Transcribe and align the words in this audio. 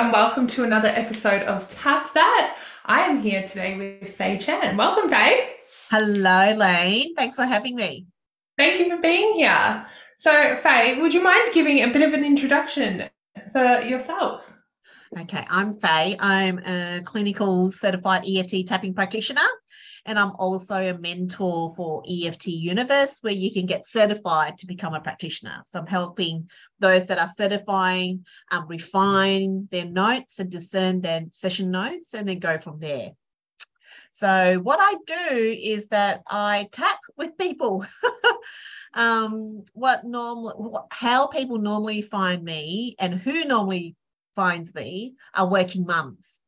and 0.00 0.12
welcome 0.12 0.46
to 0.46 0.64
another 0.64 0.88
episode 0.88 1.42
of 1.42 1.68
Tap 1.68 2.14
That. 2.14 2.56
I 2.86 3.00
am 3.00 3.18
here 3.18 3.46
today 3.46 3.76
with 3.76 4.16
Fay 4.16 4.38
Chan. 4.38 4.74
Welcome, 4.78 5.10
Fay. 5.10 5.56
Hello, 5.90 6.54
Laine. 6.54 7.14
Thanks 7.16 7.36
for 7.36 7.44
having 7.44 7.76
me. 7.76 8.06
Thank 8.56 8.80
you 8.80 8.88
for 8.88 9.02
being 9.02 9.34
here. 9.34 9.84
So, 10.16 10.56
Fay, 10.56 10.98
would 11.02 11.12
you 11.12 11.22
mind 11.22 11.50
giving 11.52 11.82
a 11.82 11.92
bit 11.92 12.00
of 12.00 12.14
an 12.14 12.24
introduction 12.24 13.10
for 13.52 13.82
yourself? 13.82 14.54
Okay, 15.18 15.44
I'm 15.50 15.74
Fay. 15.74 16.16
I'm 16.18 16.60
a 16.60 17.02
clinical 17.04 17.70
certified 17.70 18.24
EFT 18.26 18.66
tapping 18.66 18.94
practitioner, 18.94 19.42
and 20.06 20.18
I'm 20.18 20.32
also 20.32 20.76
a 20.76 20.98
mentor 20.98 21.74
for 21.74 22.02
EFT 22.08 22.48
Universe, 22.48 23.18
where 23.20 23.32
you 23.32 23.52
can 23.52 23.66
get 23.66 23.86
certified 23.86 24.58
to 24.58 24.66
become 24.66 24.94
a 24.94 25.00
practitioner. 25.00 25.62
So 25.66 25.80
I'm 25.80 25.86
helping 25.86 26.50
those 26.78 27.06
that 27.06 27.18
are 27.18 27.28
certifying 27.36 28.24
um, 28.50 28.66
refine 28.68 29.68
their 29.70 29.86
notes 29.86 30.38
and 30.38 30.50
discern 30.50 31.00
their 31.00 31.24
session 31.32 31.70
notes, 31.70 32.14
and 32.14 32.28
then 32.28 32.38
go 32.38 32.58
from 32.58 32.78
there. 32.78 33.10
So 34.12 34.60
what 34.62 34.78
I 34.80 34.94
do 35.06 35.58
is 35.62 35.88
that 35.88 36.22
I 36.26 36.68
tap 36.72 36.98
with 37.16 37.38
people. 37.38 37.86
um, 38.94 39.64
what 39.72 40.04
normal, 40.04 40.86
how 40.90 41.26
people 41.26 41.58
normally 41.58 42.02
find 42.02 42.42
me, 42.42 42.96
and 42.98 43.14
who 43.14 43.44
normally 43.44 43.96
finds 44.34 44.74
me 44.74 45.14
are 45.34 45.48
working 45.48 45.86
mums. 45.86 46.40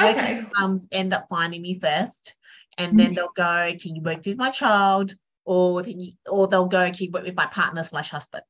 Okay. 0.00 0.34
Working 0.34 0.50
mums 0.58 0.86
end 0.90 1.12
up 1.12 1.26
finding 1.28 1.62
me 1.62 1.78
first, 1.78 2.34
and 2.78 2.98
then 2.98 3.14
they'll 3.14 3.32
go, 3.36 3.72
"Can 3.80 3.96
you 3.96 4.02
work 4.02 4.24
with 4.24 4.36
my 4.36 4.50
child?" 4.50 5.14
Or 5.44 5.82
can 5.82 6.00
you, 6.00 6.12
or 6.30 6.48
they'll 6.48 6.66
go, 6.66 6.90
"Can 6.90 7.06
you 7.06 7.10
work 7.10 7.24
with 7.24 7.36
my 7.36 7.46
partner 7.46 7.84
slash 7.84 8.10
husband?" 8.10 8.44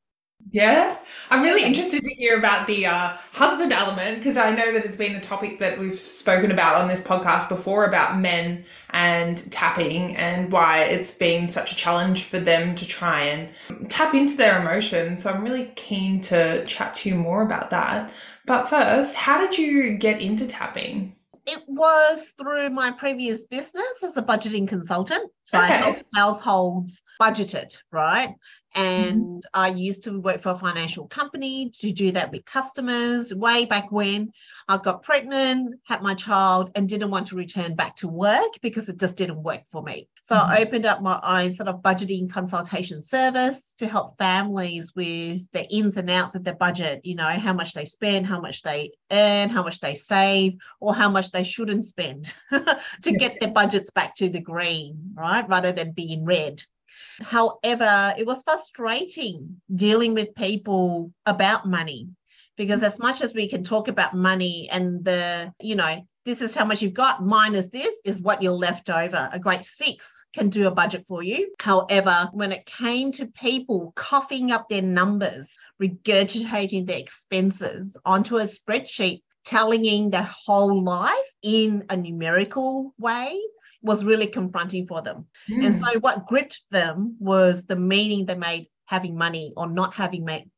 Yeah, 0.51 0.99
I'm 1.31 1.43
really 1.43 1.65
interested 1.65 2.03
to 2.03 2.15
hear 2.15 2.39
about 2.39 2.67
the 2.67 2.87
uh, 2.87 3.17
husband 3.33 3.73
element 3.73 4.19
because 4.19 4.37
I 4.37 4.51
know 4.51 4.73
that 4.73 4.85
it's 4.85 4.97
been 4.97 5.17
a 5.17 5.21
topic 5.21 5.59
that 5.61 5.79
we've 5.79 5.99
spoken 5.99 6.51
about 6.51 6.77
on 6.77 6.87
this 6.87 7.01
podcast 7.01 7.49
before 7.49 7.87
about 7.87 8.19
men 8.19 8.65
and 8.91 9.51
tapping 9.51 10.15
and 10.17 10.53
why 10.53 10.83
it's 10.85 11.15
been 11.15 11.49
such 11.49 11.73
a 11.73 11.77
challenge 11.77 12.25
for 12.25 12.39
them 12.39 12.77
to 12.77 12.87
try 12.87 13.23
and 13.23 13.91
tap 13.91 14.15
into 14.15 14.37
their 14.37 14.61
emotions. 14.61 15.23
So 15.23 15.31
I'm 15.31 15.43
really 15.43 15.73
keen 15.77 16.21
to 16.23 16.65
chat 16.67 16.95
to 16.97 17.09
you 17.09 17.15
more 17.15 17.43
about 17.43 17.71
that. 17.71 18.13
But 18.45 18.69
first, 18.69 19.17
how 19.17 19.41
did 19.41 19.57
you 19.57 19.97
get 19.97 20.21
into 20.21 20.47
tapping? 20.47 21.17
It 21.47 21.63
was 21.67 22.33
through 22.39 22.71
my 22.71 22.91
previous 22.91 23.47
business 23.47 24.03
as 24.03 24.17
a 24.17 24.23
budgeting 24.23 24.67
consultant. 24.67 25.31
So 25.43 25.59
I 25.59 25.67
helped 25.67 26.05
households 26.15 27.03
budgeted, 27.21 27.77
it, 27.91 28.31
Mm-hmm. 28.75 29.19
And 29.19 29.47
I 29.55 29.69
used 29.69 30.03
to 30.05 30.21
work 30.21 30.41
for 30.41 30.51
a 30.51 30.59
financial 30.59 31.07
company 31.07 31.71
to 31.81 31.93
do 31.93 32.13
that 32.13 32.33
with 32.33 32.45
customers 32.45 33.35
way 33.35 33.65
back 33.65 33.93
when. 33.93 34.33
I 34.69 34.79
got 34.79 35.03
pregnant, 35.03 35.81
had 35.85 36.03
my 36.03 36.15
child, 36.15 36.71
and 36.75 36.89
didn't 36.89 37.11
want 37.11 37.29
to 37.29 37.37
return 37.37 37.75
back 37.75 37.97
to 37.97 38.09
work 38.09 38.51
because 38.63 38.89
it 38.89 38.99
just 38.99 39.17
didn't 39.17 39.43
work 39.43 39.63
for 39.71 39.83
me. 39.83 40.09
So 40.23 40.37
I 40.37 40.63
opened 40.63 40.87
up 40.87 41.03
my 41.03 41.21
own 41.23 41.53
sort 41.53 41.69
of 41.69 41.83
budgeting 41.83 42.31
consultation 42.31 43.03
service 43.03 43.75
to 43.79 43.87
help 43.87 44.17
families 44.17 44.95
with 44.97 45.43
the 45.53 45.65
ins 45.71 45.99
and 45.99 46.09
outs 46.09 46.35
of 46.35 46.45
their 46.45 46.55
budget, 46.55 47.03
you 47.05 47.15
know, 47.15 47.29
how 47.29 47.53
much 47.53 47.75
they 47.75 47.85
spend, 47.85 48.27
how 48.27 48.41
much 48.41 48.63
they 48.63 48.93
earn, 49.13 49.51
how 49.51 49.63
much 49.63 49.81
they 49.81 49.95
save, 49.95 50.57
or 50.81 50.95
how 50.95 51.11
much 51.11 51.31
they 51.31 51.45
shouldn't 51.45 51.85
spend 51.85 52.33
to 53.03 53.13
get 53.13 53.39
their 53.39 53.51
budgets 53.51 53.91
back 53.91 54.15
to 54.15 54.31
the 54.31 54.41
green, 54.41 55.13
right? 55.15 55.47
Rather 55.47 55.73
than 55.73 55.93
being 55.93 56.25
red. 56.25 56.63
However, 57.21 58.15
it 58.19 58.27
was 58.27 58.43
frustrating 58.43 59.61
dealing 59.75 60.15
with 60.15 60.35
people 60.35 61.13
about 61.27 61.67
money 61.67 62.09
because 62.57 62.83
as 62.83 62.99
much 62.99 63.21
as 63.21 63.35
we 63.35 63.49
can 63.49 63.65
talk 63.65 63.89
about 63.89 64.15
money 64.15 64.69
and 64.71 65.05
the, 65.05 65.53
you 65.61 65.77
know, 65.77 66.07
this 66.25 66.41
is 66.41 66.55
how 66.55 66.65
much 66.65 66.81
you've 66.81 66.95
got 66.95 67.23
minus 67.23 67.69
this 67.69 68.01
is 68.05 68.21
what 68.21 68.43
you're 68.43 68.53
left 68.53 68.89
over. 68.89 69.29
A 69.31 69.39
grade 69.39 69.65
six 69.65 70.25
can 70.35 70.49
do 70.49 70.67
a 70.67 70.71
budget 70.71 71.07
for 71.07 71.23
you. 71.23 71.53
However, 71.61 72.31
when 72.33 72.51
it 72.51 72.65
came 72.65 73.13
to 73.13 73.27
people 73.27 73.93
coughing 73.95 74.51
up 74.51 74.69
their 74.69 74.83
numbers, 74.83 75.55
regurgitating 75.83 76.87
their 76.87 76.99
expenses 76.99 77.97
onto 78.07 78.39
a 78.39 78.45
spreadsheet, 78.45 79.23
telling 79.45 79.85
in 79.85 80.11
their 80.11 80.23
whole 80.47 80.83
life 80.83 81.31
in 81.43 81.85
a 81.91 81.97
numerical 81.97 82.95
way 82.99 83.39
was 83.85 84.05
really 84.05 84.27
confronting 84.27 84.87
for 84.87 85.03
them. 85.03 85.27
Mm. 85.49 85.67
And 85.67 85.75
so 85.75 85.99
what 86.01 86.27
gripped 86.27 86.63
them 86.71 87.17
was 87.21 87.67
the 87.67 87.77
meaning 87.77 88.27
they 88.27 88.35
made 88.35 88.67
having 88.87 89.17
money 89.17 89.53
or 89.57 89.71
not 89.71 89.95
having 89.95 90.25
made 90.25 90.51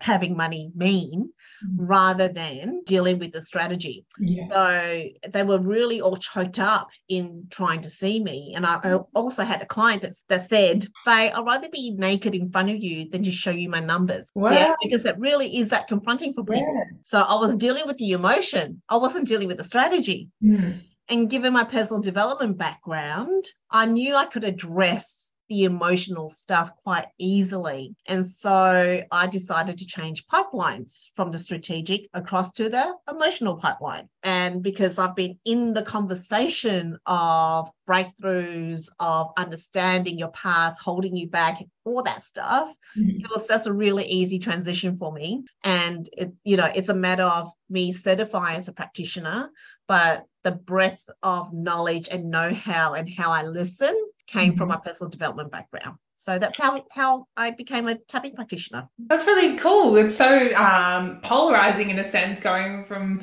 having 0.00 0.36
money 0.36 0.70
mean 0.76 1.30
Mm. 1.64 1.88
rather 1.88 2.28
than 2.28 2.82
dealing 2.86 3.18
with 3.18 3.32
the 3.32 3.40
strategy. 3.40 4.04
Yes. 4.18 4.50
So 4.50 5.30
they 5.30 5.44
were 5.44 5.58
really 5.58 6.00
all 6.00 6.16
choked 6.16 6.58
up 6.58 6.88
in 7.08 7.46
trying 7.50 7.80
to 7.82 7.90
see 7.90 8.22
me. 8.22 8.52
And 8.56 8.66
I, 8.66 8.80
I 8.82 8.94
also 9.14 9.44
had 9.44 9.62
a 9.62 9.66
client 9.66 10.02
that, 10.02 10.14
that 10.28 10.42
said, 10.48 10.86
Fay, 11.04 11.30
I'd 11.30 11.46
rather 11.46 11.68
be 11.68 11.94
naked 11.96 12.34
in 12.34 12.50
front 12.50 12.70
of 12.70 12.76
you 12.76 13.08
than 13.10 13.22
just 13.22 13.38
show 13.38 13.50
you 13.50 13.68
my 13.68 13.80
numbers. 13.80 14.30
Yeah, 14.34 14.74
because 14.82 15.04
it 15.04 15.16
really 15.18 15.56
is 15.58 15.70
that 15.70 15.86
confronting 15.86 16.34
for 16.34 16.44
people. 16.44 16.74
Yeah. 16.74 16.98
So 17.00 17.20
I 17.20 17.34
was 17.34 17.56
dealing 17.56 17.86
with 17.86 17.98
the 17.98 18.10
emotion. 18.10 18.82
I 18.88 18.96
wasn't 18.96 19.28
dealing 19.28 19.48
with 19.48 19.58
the 19.58 19.64
strategy. 19.64 20.28
Mm. 20.42 20.74
And 21.12 21.28
given 21.28 21.52
my 21.52 21.64
personal 21.64 22.00
development 22.00 22.56
background, 22.56 23.44
I 23.70 23.84
knew 23.84 24.14
I 24.14 24.24
could 24.24 24.44
address 24.44 25.31
the 25.52 25.64
emotional 25.64 26.30
stuff 26.30 26.70
quite 26.82 27.08
easily. 27.18 27.94
And 28.06 28.26
so 28.26 29.02
I 29.10 29.26
decided 29.26 29.76
to 29.76 29.86
change 29.86 30.26
pipelines 30.26 31.08
from 31.14 31.30
the 31.30 31.38
strategic 31.38 32.08
across 32.14 32.52
to 32.52 32.70
the 32.70 32.96
emotional 33.10 33.56
pipeline. 33.56 34.08
And 34.22 34.62
because 34.62 34.98
I've 34.98 35.14
been 35.14 35.38
in 35.44 35.74
the 35.74 35.82
conversation 35.82 36.96
of 37.04 37.68
breakthroughs, 37.86 38.88
of 38.98 39.32
understanding 39.36 40.18
your 40.18 40.30
past, 40.30 40.80
holding 40.80 41.14
you 41.16 41.28
back, 41.28 41.62
all 41.84 42.02
that 42.02 42.24
stuff, 42.24 42.74
Mm. 42.96 43.20
it 43.20 43.30
was 43.30 43.46
just 43.46 43.66
a 43.66 43.72
really 43.72 44.04
easy 44.04 44.38
transition 44.38 44.96
for 44.96 45.12
me. 45.12 45.44
And 45.64 46.08
it, 46.16 46.32
you 46.44 46.56
know, 46.56 46.70
it's 46.74 46.88
a 46.88 46.94
matter 46.94 47.24
of 47.24 47.50
me 47.68 47.92
certifying 47.92 48.56
as 48.56 48.68
a 48.68 48.72
practitioner, 48.72 49.50
but 49.86 50.24
the 50.44 50.52
breadth 50.52 51.08
of 51.22 51.52
knowledge 51.52 52.08
and 52.10 52.30
know-how 52.30 52.94
and 52.94 53.08
how 53.08 53.30
I 53.30 53.42
listen 53.44 53.94
came 54.26 54.56
from 54.56 54.68
my 54.68 54.76
personal 54.76 55.10
development 55.10 55.50
background. 55.50 55.98
So 56.14 56.38
that's 56.38 56.56
how 56.58 56.84
how 56.92 57.26
I 57.36 57.50
became 57.50 57.88
a 57.88 57.96
tapping 57.96 58.34
practitioner. 58.34 58.88
That's 59.08 59.26
really 59.26 59.56
cool. 59.56 59.96
It's 59.96 60.16
so 60.16 60.54
um, 60.54 61.20
polarizing 61.22 61.90
in 61.90 61.98
a 61.98 62.08
sense, 62.08 62.40
going 62.40 62.84
from 62.84 63.22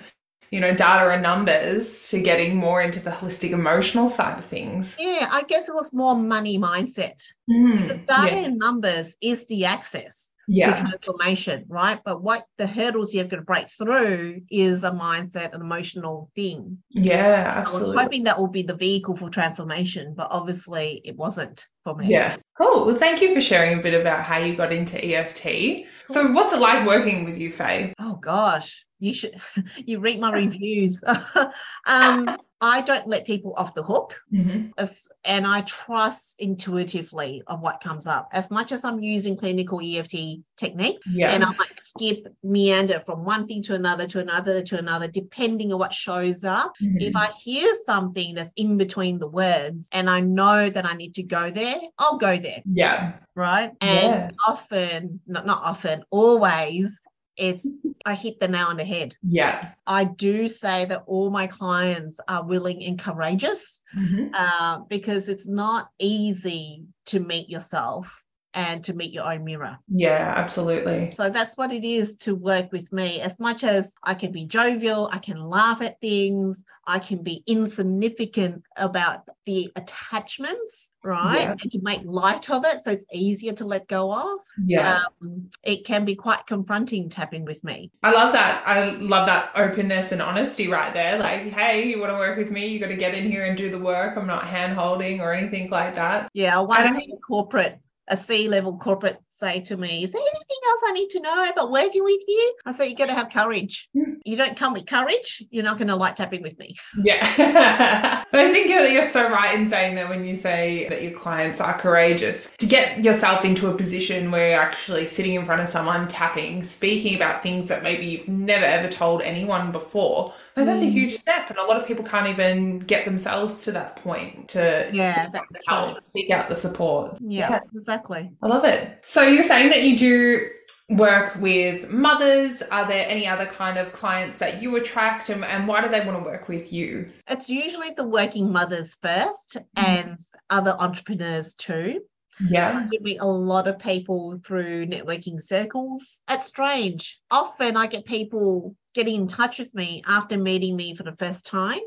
you 0.51 0.59
know 0.59 0.73
data 0.73 1.09
and 1.11 1.21
numbers 1.21 2.09
to 2.09 2.19
getting 2.21 2.57
more 2.57 2.81
into 2.81 2.99
the 2.99 3.11
holistic 3.11 3.51
emotional 3.51 4.09
side 4.09 4.37
of 4.39 4.45
things. 4.45 4.95
Yeah, 4.99 5.29
I 5.31 5.43
guess 5.43 5.69
it 5.69 5.75
was 5.75 5.93
more 5.93 6.15
money 6.15 6.57
mindset 6.57 7.21
Mm. 7.49 7.81
because 7.83 7.99
data 7.99 8.35
yeah. 8.35 8.45
and 8.45 8.57
numbers 8.59 9.15
is 9.21 9.47
the 9.47 9.65
access 9.65 10.28
yeah. 10.49 10.73
to 10.73 10.81
transformation, 10.81 11.65
right? 11.67 11.99
But 12.03 12.23
what 12.23 12.45
the 12.57 12.65
hurdles 12.65 13.13
you've 13.13 13.29
got 13.29 13.37
to 13.37 13.43
break 13.43 13.69
through 13.69 14.41
is 14.49 14.83
a 14.83 14.91
mindset, 14.91 15.53
an 15.53 15.61
emotional 15.61 16.31
thing. 16.35 16.79
Yeah, 16.89 17.63
I 17.67 17.71
was 17.71 17.93
hoping 17.93 18.23
that 18.23 18.39
would 18.39 18.51
be 18.51 18.63
the 18.63 18.75
vehicle 18.75 19.15
for 19.15 19.29
transformation, 19.29 20.15
but 20.17 20.27
obviously 20.31 21.01
it 21.05 21.15
wasn't 21.15 21.65
for 21.83 21.95
me. 21.95 22.07
Yeah, 22.07 22.35
cool. 22.57 22.85
Well, 22.85 22.95
thank 22.95 23.21
you 23.21 23.33
for 23.33 23.41
sharing 23.41 23.79
a 23.79 23.81
bit 23.81 23.99
about 23.99 24.23
how 24.23 24.39
you 24.39 24.55
got 24.55 24.73
into 24.73 25.03
EFT. 25.03 25.87
So, 26.09 26.31
what's 26.31 26.53
it 26.53 26.59
like 26.59 26.85
working 26.85 27.25
with 27.25 27.37
you, 27.37 27.51
Fay? 27.51 27.93
Oh 27.99 28.15
gosh, 28.15 28.85
you 28.99 29.13
should 29.13 29.39
you 29.77 29.99
read 29.99 30.19
my 30.19 30.31
reviews. 30.33 31.03
um, 31.85 32.37
I 32.61 32.81
don't 32.81 33.07
let 33.07 33.25
people 33.25 33.53
off 33.57 33.73
the 33.73 33.83
hook, 33.83 34.19
Mm-hmm. 34.33 34.71
as, 34.77 35.07
and 35.23 35.47
I 35.47 35.61
trust 35.61 36.35
intuitively 36.39 37.41
of 37.47 37.61
what 37.61 37.81
comes 37.81 38.05
up. 38.05 38.27
As 38.33 38.51
much 38.51 38.71
as 38.71 38.83
I'm 38.83 38.99
using 39.01 39.37
clinical 39.37 39.79
EFT 39.81 40.41
technique, 40.57 40.99
Yeah. 41.09 41.31
and 41.33 41.43
I 41.43 41.51
might 41.53 41.77
skip, 41.79 42.27
meander 42.43 42.99
from 42.99 43.23
one 43.23 43.47
thing 43.47 43.61
to 43.63 43.75
another 43.75 44.05
to 44.07 44.19
another 44.19 44.61
to 44.61 44.77
another, 44.77 45.07
depending 45.07 45.71
on 45.71 45.79
what 45.79 45.93
shows 45.93 46.43
up. 46.43 46.73
Mhm. 46.81 47.01
If 47.01 47.15
I 47.15 47.27
hear 47.41 47.65
something 47.85 48.35
that's 48.35 48.53
in 48.57 48.77
between 48.77 49.19
the 49.19 49.27
words, 49.29 49.87
and 49.93 50.09
I 50.09 50.19
know 50.19 50.69
that 50.69 50.85
I 50.85 50.93
need 50.95 51.15
to 51.15 51.23
go 51.23 51.49
there, 51.51 51.79
I'll 51.97 52.17
go 52.17 52.37
there. 52.37 52.61
yeah. 52.65 53.13
right? 53.35 53.71
Yeah. 53.81 53.87
And 53.87 54.33
often, 54.45 55.21
not 55.25 55.45
not 55.45 55.61
often, 55.63 56.03
always, 56.11 56.99
it's 57.39 57.67
I 58.05 58.15
hit 58.15 58.39
the 58.39 58.47
nail 58.47 58.67
on 58.67 58.77
the 58.77 58.85
head. 58.85 59.15
Yeah. 59.23 59.71
I 59.87 60.03
do 60.03 60.47
say 60.47 60.85
that 60.85 61.03
all 61.07 61.29
my 61.31 61.47
clients 61.47 62.19
are 62.27 62.45
willing 62.45 62.83
and 62.83 62.99
courageous 62.99 63.81
Mhm. 63.95 64.29
uh, 64.33 64.79
because 64.89 65.27
it's 65.29 65.47
not 65.47 65.89
easy 65.99 66.85
to 67.07 67.19
meet 67.19 67.49
yourself 67.49 68.23
and 68.53 68.83
to 68.83 68.93
meet 68.93 69.13
your 69.13 69.31
own 69.31 69.43
mirror. 69.43 69.77
Yeah, 69.87 70.33
absolutely. 70.35 71.13
So 71.15 71.29
that's 71.29 71.55
what 71.57 71.71
it 71.71 71.83
is 71.83 72.17
to 72.17 72.35
work 72.35 72.71
with 72.71 72.91
me. 72.91 73.21
As 73.21 73.39
much 73.39 73.63
as 73.63 73.93
I 74.03 74.13
can 74.13 74.31
be 74.31 74.45
jovial, 74.45 75.09
I 75.11 75.19
can 75.19 75.39
laugh 75.39 75.81
at 75.81 75.99
things, 76.01 76.63
I 76.89 76.97
can 76.97 77.21
be 77.21 77.43
insignificant 77.45 78.63
about 78.75 79.27
the 79.45 79.71
attachments, 79.75 80.91
right? 81.03 81.41
Yeah. 81.41 81.55
And 81.61 81.71
to 81.71 81.79
make 81.83 82.01
light 82.03 82.49
of 82.49 82.65
it 82.65 82.79
so 82.81 82.89
it's 82.89 83.05
easier 83.13 83.53
to 83.53 83.65
let 83.65 83.87
go 83.87 84.11
of. 84.11 84.39
Yeah. 84.65 85.03
Um, 85.21 85.51
it 85.61 85.85
can 85.85 86.03
be 86.03 86.15
quite 86.15 86.47
confronting 86.47 87.07
tapping 87.09 87.45
with 87.45 87.63
me. 87.63 87.91
I 88.01 88.11
love 88.11 88.33
that. 88.33 88.63
I 88.65 88.89
love 88.89 89.27
that 89.27 89.51
openness 89.55 90.11
and 90.11 90.21
honesty 90.21 90.67
right 90.67 90.91
there. 90.91 91.19
Like, 91.19 91.51
hey, 91.51 91.87
you 91.87 91.99
want 91.99 92.11
to 92.11 92.17
work 92.17 92.37
with 92.37 92.49
me? 92.49 92.67
You 92.67 92.79
got 92.79 92.87
to 92.87 92.95
get 92.95 93.13
in 93.13 93.29
here 93.29 93.45
and 93.45 93.55
do 93.55 93.69
the 93.69 93.77
work. 93.77 94.17
I'm 94.17 94.25
not 94.25 94.47
hand 94.47 94.73
holding 94.73 95.21
or 95.21 95.31
anything 95.33 95.69
like 95.69 95.93
that. 95.93 96.29
Yeah, 96.33 96.57
I 96.57 96.61
once 96.61 96.79
I 96.79 96.87
had 96.87 97.03
a 97.03 97.17
corporate, 97.17 97.79
a 98.09 98.17
C 98.17 98.47
level 98.47 98.77
corporate 98.77 99.19
say 99.29 99.61
to 99.61 99.77
me, 99.77 100.03
Is 100.03 100.11
there 100.11 100.21
anything 100.21 100.57
else 100.67 100.81
I 100.85 100.91
need 100.91 101.09
to 101.11 101.21
know 101.21 101.49
about 101.49 101.71
working 101.71 102.03
with 102.03 102.21
you? 102.27 102.55
I 102.65 102.71
said, 102.71 102.85
You 102.85 102.95
got 102.95 103.07
to 103.07 103.13
have 103.13 103.29
courage. 103.29 103.89
You 104.29 104.37
don't 104.37 104.55
come 104.55 104.73
with 104.73 104.85
courage, 104.85 105.43
you're 105.49 105.63
not 105.63 105.79
going 105.79 105.87
to 105.87 105.95
like 105.95 106.15
tapping 106.15 106.43
with 106.43 106.59
me. 106.59 106.75
Yeah. 107.03 108.23
but 108.31 108.39
I 108.45 108.51
think 108.51 108.69
you're 108.69 109.09
so 109.09 109.27
right 109.29 109.55
in 109.57 109.67
saying 109.69 109.95
that 109.95 110.07
when 110.07 110.23
you 110.23 110.35
say 110.35 110.87
that 110.89 111.01
your 111.01 111.13
clients 111.13 111.59
are 111.59 111.75
courageous, 111.79 112.51
to 112.59 112.67
get 112.67 113.03
yourself 113.03 113.43
into 113.43 113.69
a 113.69 113.75
position 113.75 114.29
where 114.29 114.51
you're 114.51 114.59
actually 114.59 115.07
sitting 115.07 115.33
in 115.33 115.45
front 115.47 115.61
of 115.61 115.67
someone, 115.67 116.07
tapping, 116.07 116.63
speaking 116.63 117.15
about 117.15 117.41
things 117.41 117.69
that 117.69 117.81
maybe 117.81 118.05
you've 118.05 118.27
never 118.27 118.65
ever 118.65 118.87
told 118.89 119.23
anyone 119.23 119.71
before, 119.71 120.31
like, 120.55 120.67
that's 120.67 120.83
a 120.83 120.85
Mm. 120.85 120.91
huge 120.91 121.17
step. 121.17 121.49
And 121.49 121.57
a 121.57 121.63
lot 121.63 121.77
of 121.77 121.87
people 121.87 122.05
can't 122.05 122.27
even 122.27 122.79
get 122.79 123.05
themselves 123.05 123.63
to 123.63 123.71
that 123.71 123.95
point 123.95 124.49
to 124.49 124.89
Yeah, 124.93 125.29
help, 125.67 125.99
seek 126.13 126.29
out 126.29 126.49
the 126.49 126.55
support. 126.55 127.17
Yeah, 127.19 127.61
exactly. 127.73 128.29
I 128.43 128.47
love 128.47 128.65
it. 128.65 129.03
So 129.07 129.23
you're 129.23 129.43
saying 129.43 129.69
that 129.69 129.81
you 129.81 129.97
do 129.97 130.49
work 130.89 131.35
with 131.39 131.89
mothers. 131.91 132.61
Are 132.71 132.87
there 132.87 133.05
any 133.07 133.27
other 133.27 133.45
kind 133.45 133.77
of 133.77 133.93
clients 133.93 134.39
that 134.39 134.61
you 134.61 134.75
attract 134.75 135.29
and, 135.29 135.45
and 135.45 135.67
why 135.67 135.81
do 135.81 135.89
they 135.89 136.05
want 136.05 136.17
to 136.17 136.23
work 136.23 136.47
with 136.47 136.73
you? 136.73 137.09
It's 137.27 137.47
usually 137.49 137.91
the 137.95 138.07
working 138.07 138.51
mothers 138.51 138.95
first 139.01 139.57
Mm. 139.77 139.83
and 139.87 140.19
other 140.49 140.75
entrepreneurs 140.79 141.53
too. 141.53 142.01
Yeah. 142.39 142.87
I 142.91 142.97
meet 143.01 143.19
a 143.19 143.27
lot 143.27 143.67
of 143.67 143.79
people 143.79 144.39
through 144.45 144.85
networking 144.85 145.41
circles. 145.41 146.21
It's 146.29 146.45
strange. 146.45 147.19
Often 147.29 147.75
I 147.77 147.87
get 147.87 148.05
people 148.05 148.75
getting 148.95 149.15
in 149.15 149.27
touch 149.27 149.59
with 149.59 149.73
me 149.75 150.01
after 150.07 150.37
meeting 150.37 150.75
me 150.75 150.95
for 150.95 151.03
the 151.03 151.15
first 151.17 151.45
time 151.45 151.81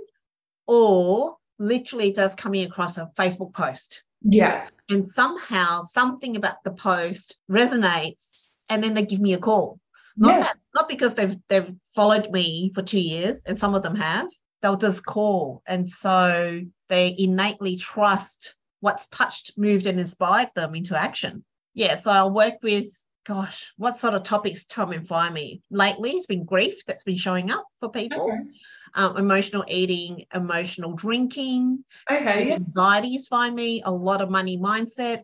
or 0.67 1.37
literally 1.59 2.13
just 2.13 2.39
coming 2.39 2.67
across 2.67 2.99
a 2.99 3.11
Facebook 3.17 3.53
post. 3.55 4.05
Yeah. 4.23 4.67
And 4.91 5.05
somehow 5.05 5.83
something 5.83 6.37
about 6.37 6.63
the 6.65 6.73
post 6.73 7.39
resonates 7.51 8.42
and 8.69 8.83
then 8.83 8.95
they 8.95 9.05
give 9.05 9.21
me 9.21 9.35
a 9.35 9.39
call. 9.39 9.79
Not 10.17 10.35
Yeah. 10.35 10.41
that 10.41 10.57
not 10.75 10.89
because 10.89 11.15
they've 11.15 11.37
they've 11.49 11.75
followed 11.95 12.31
me 12.31 12.71
for 12.75 12.83
two 12.83 13.01
years, 13.01 13.43
and 13.47 13.57
some 13.57 13.75
of 13.75 13.83
them 13.83 13.95
have. 13.97 14.29
They'll 14.61 14.77
just 14.77 15.05
call. 15.05 15.63
And 15.67 15.89
so 15.89 16.61
they 16.89 17.15
innately 17.19 17.77
trust 17.77 18.55
what's 18.81 19.09
touched, 19.09 19.57
moved, 19.59 19.87
and 19.87 19.99
inspired 19.99 20.51
them 20.55 20.75
into 20.75 20.97
action. 20.97 21.45
Yeah. 21.75 21.97
So 21.97 22.11
I'll 22.11 22.31
work 22.33 22.55
with 22.63 22.87
gosh, 23.25 23.73
what 23.77 23.97
sort 23.97 24.15
of 24.15 24.25
topics 24.25 24.65
come 24.65 24.91
and 24.91 25.07
find 25.07 25.33
me? 25.33 25.63
Lately, 25.71 26.11
it's 26.11 26.27
been 26.27 26.45
grief 26.45 26.85
that's 26.87 27.05
been 27.05 27.17
showing 27.17 27.53
up 27.53 27.65
for 27.79 27.89
people. 27.91 28.21
Okay. 28.23 28.51
Um, 28.95 29.17
emotional 29.17 29.65
eating, 29.69 30.25
emotional 30.35 30.93
drinking, 30.95 31.85
Okay. 32.11 32.49
Yeah. 32.49 32.55
anxieties 32.57 33.29
find 33.29 33.55
me, 33.55 33.81
a 33.85 33.91
lot 33.93 34.21
of 34.23 34.29
money 34.29 34.59
mindset, 34.59 35.23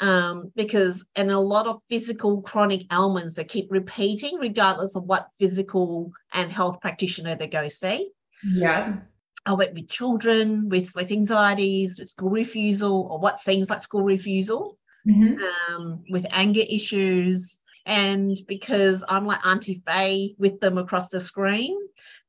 um, 0.00 0.52
because 0.56 1.04
and 1.16 1.30
a 1.30 1.38
lot 1.38 1.66
of 1.66 1.80
physical 1.88 2.42
chronic 2.42 2.92
ailments 2.92 3.34
that 3.34 3.48
keep 3.48 3.66
repeating, 3.70 4.38
regardless 4.38 4.96
of 4.96 5.04
what 5.04 5.28
physical 5.38 6.12
and 6.32 6.50
health 6.50 6.80
practitioner 6.80 7.34
they 7.34 7.46
go 7.48 7.68
see. 7.68 8.10
Yeah. 8.42 8.96
I 9.46 9.54
work 9.54 9.72
with 9.72 9.88
children 9.88 10.68
with 10.68 10.88
sleep 10.88 11.10
anxieties, 11.10 11.98
with 11.98 12.08
school 12.08 12.30
refusal, 12.30 13.08
or 13.10 13.18
what 13.18 13.38
seems 13.38 13.70
like 13.70 13.80
school 13.80 14.02
refusal, 14.02 14.78
Mhm. 15.06 15.38
um, 15.70 16.04
with 16.10 16.26
anger 16.30 16.64
issues. 16.68 17.58
And 17.86 18.38
because 18.46 19.02
I'm 19.08 19.24
like 19.24 19.46
Auntie 19.46 19.82
Fay 19.86 20.34
with 20.38 20.60
them 20.60 20.76
across 20.76 21.08
the 21.08 21.20
screen, 21.20 21.78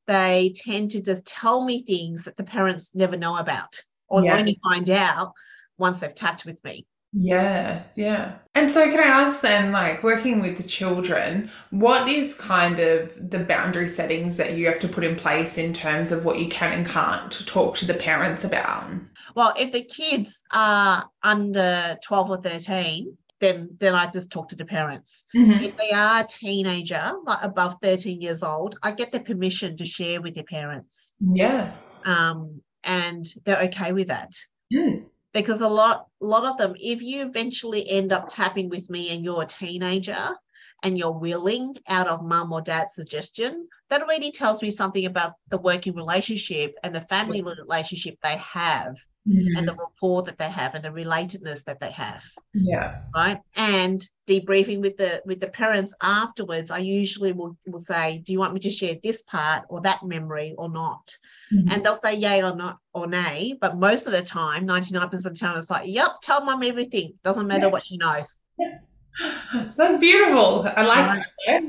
they 0.06 0.54
tend 0.56 0.92
to 0.92 1.02
just 1.02 1.26
tell 1.26 1.62
me 1.62 1.82
things 1.82 2.24
that 2.24 2.36
the 2.38 2.44
parents 2.44 2.94
never 2.94 3.16
know 3.16 3.36
about 3.36 3.78
or 4.08 4.24
Yeah. 4.24 4.38
only 4.38 4.58
find 4.62 4.88
out 4.88 5.34
once 5.76 6.00
they've 6.00 6.14
tapped 6.14 6.46
with 6.46 6.62
me. 6.64 6.86
Yeah, 7.12 7.82
yeah. 7.96 8.36
And 8.54 8.70
so, 8.70 8.88
can 8.90 9.00
I 9.00 9.04
ask 9.04 9.40
then, 9.40 9.72
like 9.72 10.02
working 10.02 10.40
with 10.40 10.56
the 10.56 10.62
children, 10.62 11.50
what 11.70 12.08
is 12.08 12.34
kind 12.34 12.78
of 12.78 13.30
the 13.30 13.38
boundary 13.40 13.88
settings 13.88 14.36
that 14.36 14.56
you 14.56 14.66
have 14.66 14.80
to 14.80 14.88
put 14.88 15.04
in 15.04 15.16
place 15.16 15.58
in 15.58 15.72
terms 15.72 16.12
of 16.12 16.24
what 16.24 16.38
you 16.38 16.48
can 16.48 16.72
and 16.72 16.86
can't 16.86 17.32
talk 17.46 17.76
to 17.76 17.86
the 17.86 17.94
parents 17.94 18.44
about? 18.44 18.90
Well, 19.34 19.54
if 19.58 19.72
the 19.72 19.84
kids 19.84 20.42
are 20.52 21.08
under 21.22 21.96
12 22.02 22.30
or 22.30 22.36
13, 22.42 23.16
then 23.40 23.70
then 23.80 23.94
I 23.94 24.08
just 24.10 24.30
talk 24.30 24.48
to 24.50 24.56
the 24.56 24.64
parents. 24.66 25.24
Mhm. 25.34 25.62
If 25.62 25.76
they 25.76 25.90
are 25.92 26.20
a 26.22 26.26
teenager, 26.26 27.12
like 27.24 27.42
above 27.42 27.76
13 27.82 28.20
years 28.20 28.42
old, 28.42 28.76
I 28.82 28.92
get 28.92 29.12
their 29.12 29.22
permission 29.22 29.76
to 29.78 29.84
share 29.84 30.20
with 30.20 30.34
their 30.34 30.44
parents. 30.44 31.12
Yeah. 31.20 31.72
Um, 32.04 32.60
and 32.84 33.26
they're 33.44 33.62
okay 33.64 33.92
with 33.92 34.08
that. 34.08 34.32
Mm. 34.72 35.06
Because 35.32 35.60
a 35.60 35.68
lot 35.68 36.06
a 36.20 36.26
lot 36.26 36.50
of 36.50 36.58
them, 36.58 36.74
if 36.80 37.02
you 37.02 37.22
eventually 37.22 37.88
end 37.88 38.12
up 38.12 38.28
tapping 38.28 38.68
with 38.68 38.90
me 38.90 39.10
and 39.10 39.24
you're 39.24 39.42
a 39.42 39.46
teenager 39.46 40.36
and 40.82 40.98
you're 40.98 41.18
willing 41.18 41.76
out 41.88 42.08
of 42.08 42.24
mum 42.24 42.52
or 42.52 42.60
dad's 42.60 42.94
suggestion, 42.94 43.68
that 43.90 44.02
already 44.02 44.32
tells 44.32 44.62
me 44.62 44.70
something 44.70 45.06
about 45.06 45.34
the 45.48 45.58
working 45.58 45.94
relationship 45.94 46.74
and 46.82 46.94
the 46.94 47.00
family 47.02 47.42
relationship 47.42 48.16
they 48.22 48.36
have 48.38 48.96
and 49.26 49.68
the 49.68 49.74
rapport 49.74 50.22
that 50.22 50.38
they 50.38 50.48
have 50.50 50.74
and 50.74 50.84
the 50.84 50.88
relatedness 50.88 51.64
that 51.64 51.78
they 51.80 51.90
have 51.90 52.22
Yeah. 52.54 52.96
right 53.14 53.38
and 53.56 54.06
debriefing 54.26 54.80
with 54.80 54.96
the 54.96 55.20
with 55.26 55.40
the 55.40 55.48
parents 55.48 55.92
afterwards 56.00 56.70
i 56.70 56.78
usually 56.78 57.32
will, 57.32 57.56
will 57.66 57.80
say 57.80 58.18
do 58.24 58.32
you 58.32 58.38
want 58.38 58.54
me 58.54 58.60
to 58.60 58.70
share 58.70 58.96
this 59.02 59.22
part 59.22 59.64
or 59.68 59.80
that 59.82 60.02
memory 60.02 60.54
or 60.56 60.68
not 60.70 61.14
Mhm. 61.52 61.70
and 61.72 61.84
they'll 61.84 61.96
say 61.96 62.14
yay 62.14 62.42
or 62.42 62.54
not 62.56 62.78
or 62.94 63.06
nay 63.06 63.56
but 63.60 63.76
most 63.76 64.06
of 64.06 64.12
the 64.12 64.22
time 64.22 64.66
99% 64.66 65.26
of 65.26 65.32
the 65.34 65.38
time 65.38 65.56
it's 65.58 65.70
like 65.70 65.86
yep 65.86 66.12
tell 66.22 66.44
mum 66.44 66.62
everything 66.62 67.12
doesn't 67.24 67.46
matter 67.46 67.66
Yeah. 67.66 67.72
what 67.72 67.84
she 67.84 67.96
knows 67.96 68.38
That's 69.76 69.98
beautiful. 69.98 70.66
I 70.76 70.82
like 70.82 71.06
Right. 71.06 71.24
that. 71.46 71.62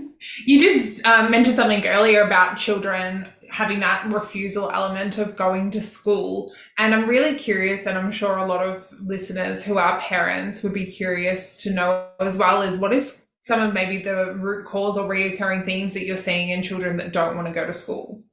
You 0.45 0.59
did 0.59 1.05
um, 1.05 1.31
mention 1.31 1.55
something 1.55 1.85
earlier 1.87 2.21
about 2.21 2.55
children 2.57 3.25
having 3.51 3.79
that 3.79 4.05
refusal 4.11 4.71
element 4.71 5.17
of 5.17 5.35
going 5.35 5.69
to 5.71 5.81
school. 5.81 6.53
And 6.77 6.95
I'm 6.95 7.07
really 7.07 7.35
curious, 7.37 7.85
and 7.85 7.97
I'm 7.97 8.11
sure 8.11 8.37
a 8.37 8.45
lot 8.45 8.65
of 8.65 8.91
listeners 9.01 9.63
who 9.63 9.77
are 9.77 9.99
parents 9.99 10.63
would 10.63 10.73
be 10.73 10.85
curious 10.85 11.61
to 11.63 11.69
know 11.69 12.07
as 12.19 12.37
well 12.37 12.61
is 12.61 12.79
what 12.79 12.93
is 12.93 13.25
some 13.41 13.61
of 13.61 13.73
maybe 13.73 14.01
the 14.01 14.33
root 14.35 14.65
cause 14.65 14.97
or 14.97 15.09
reoccurring 15.09 15.65
themes 15.65 15.93
that 15.93 16.05
you're 16.05 16.17
seeing 16.17 16.49
in 16.49 16.63
children 16.63 16.97
that 16.97 17.11
don't 17.11 17.35
want 17.35 17.47
to 17.47 17.53
go 17.53 17.65
to 17.67 17.73
school? 17.73 18.23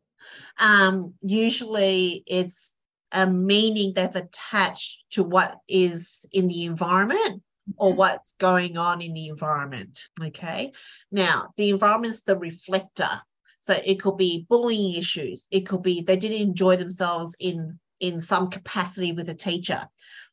um, 0.59 1.15
usually 1.23 2.25
it's 2.27 2.77
a 3.13 3.27
meaning 3.27 3.93
they've 3.95 4.15
attached 4.15 5.05
to 5.11 5.23
what 5.23 5.57
is 5.69 6.27
in 6.33 6.49
the 6.49 6.65
environment 6.65 7.43
or 7.77 7.93
what's 7.93 8.33
going 8.39 8.77
on 8.77 9.01
in 9.01 9.15
the 9.15 9.29
environment. 9.29 10.09
Okay. 10.23 10.73
Now, 11.11 11.51
the 11.57 11.71
environment 11.71 12.15
is 12.15 12.23
the 12.23 12.37
reflector. 12.37 13.21
So 13.69 13.79
it 13.85 14.01
could 14.01 14.17
be 14.17 14.47
bullying 14.49 14.95
issues. 14.95 15.47
It 15.51 15.67
could 15.67 15.83
be 15.83 16.01
they 16.01 16.17
didn't 16.17 16.41
enjoy 16.41 16.77
themselves 16.77 17.37
in 17.39 17.79
in 18.01 18.19
some 18.19 18.49
capacity 18.49 19.13
with 19.13 19.29
a 19.29 19.35
teacher. 19.35 19.87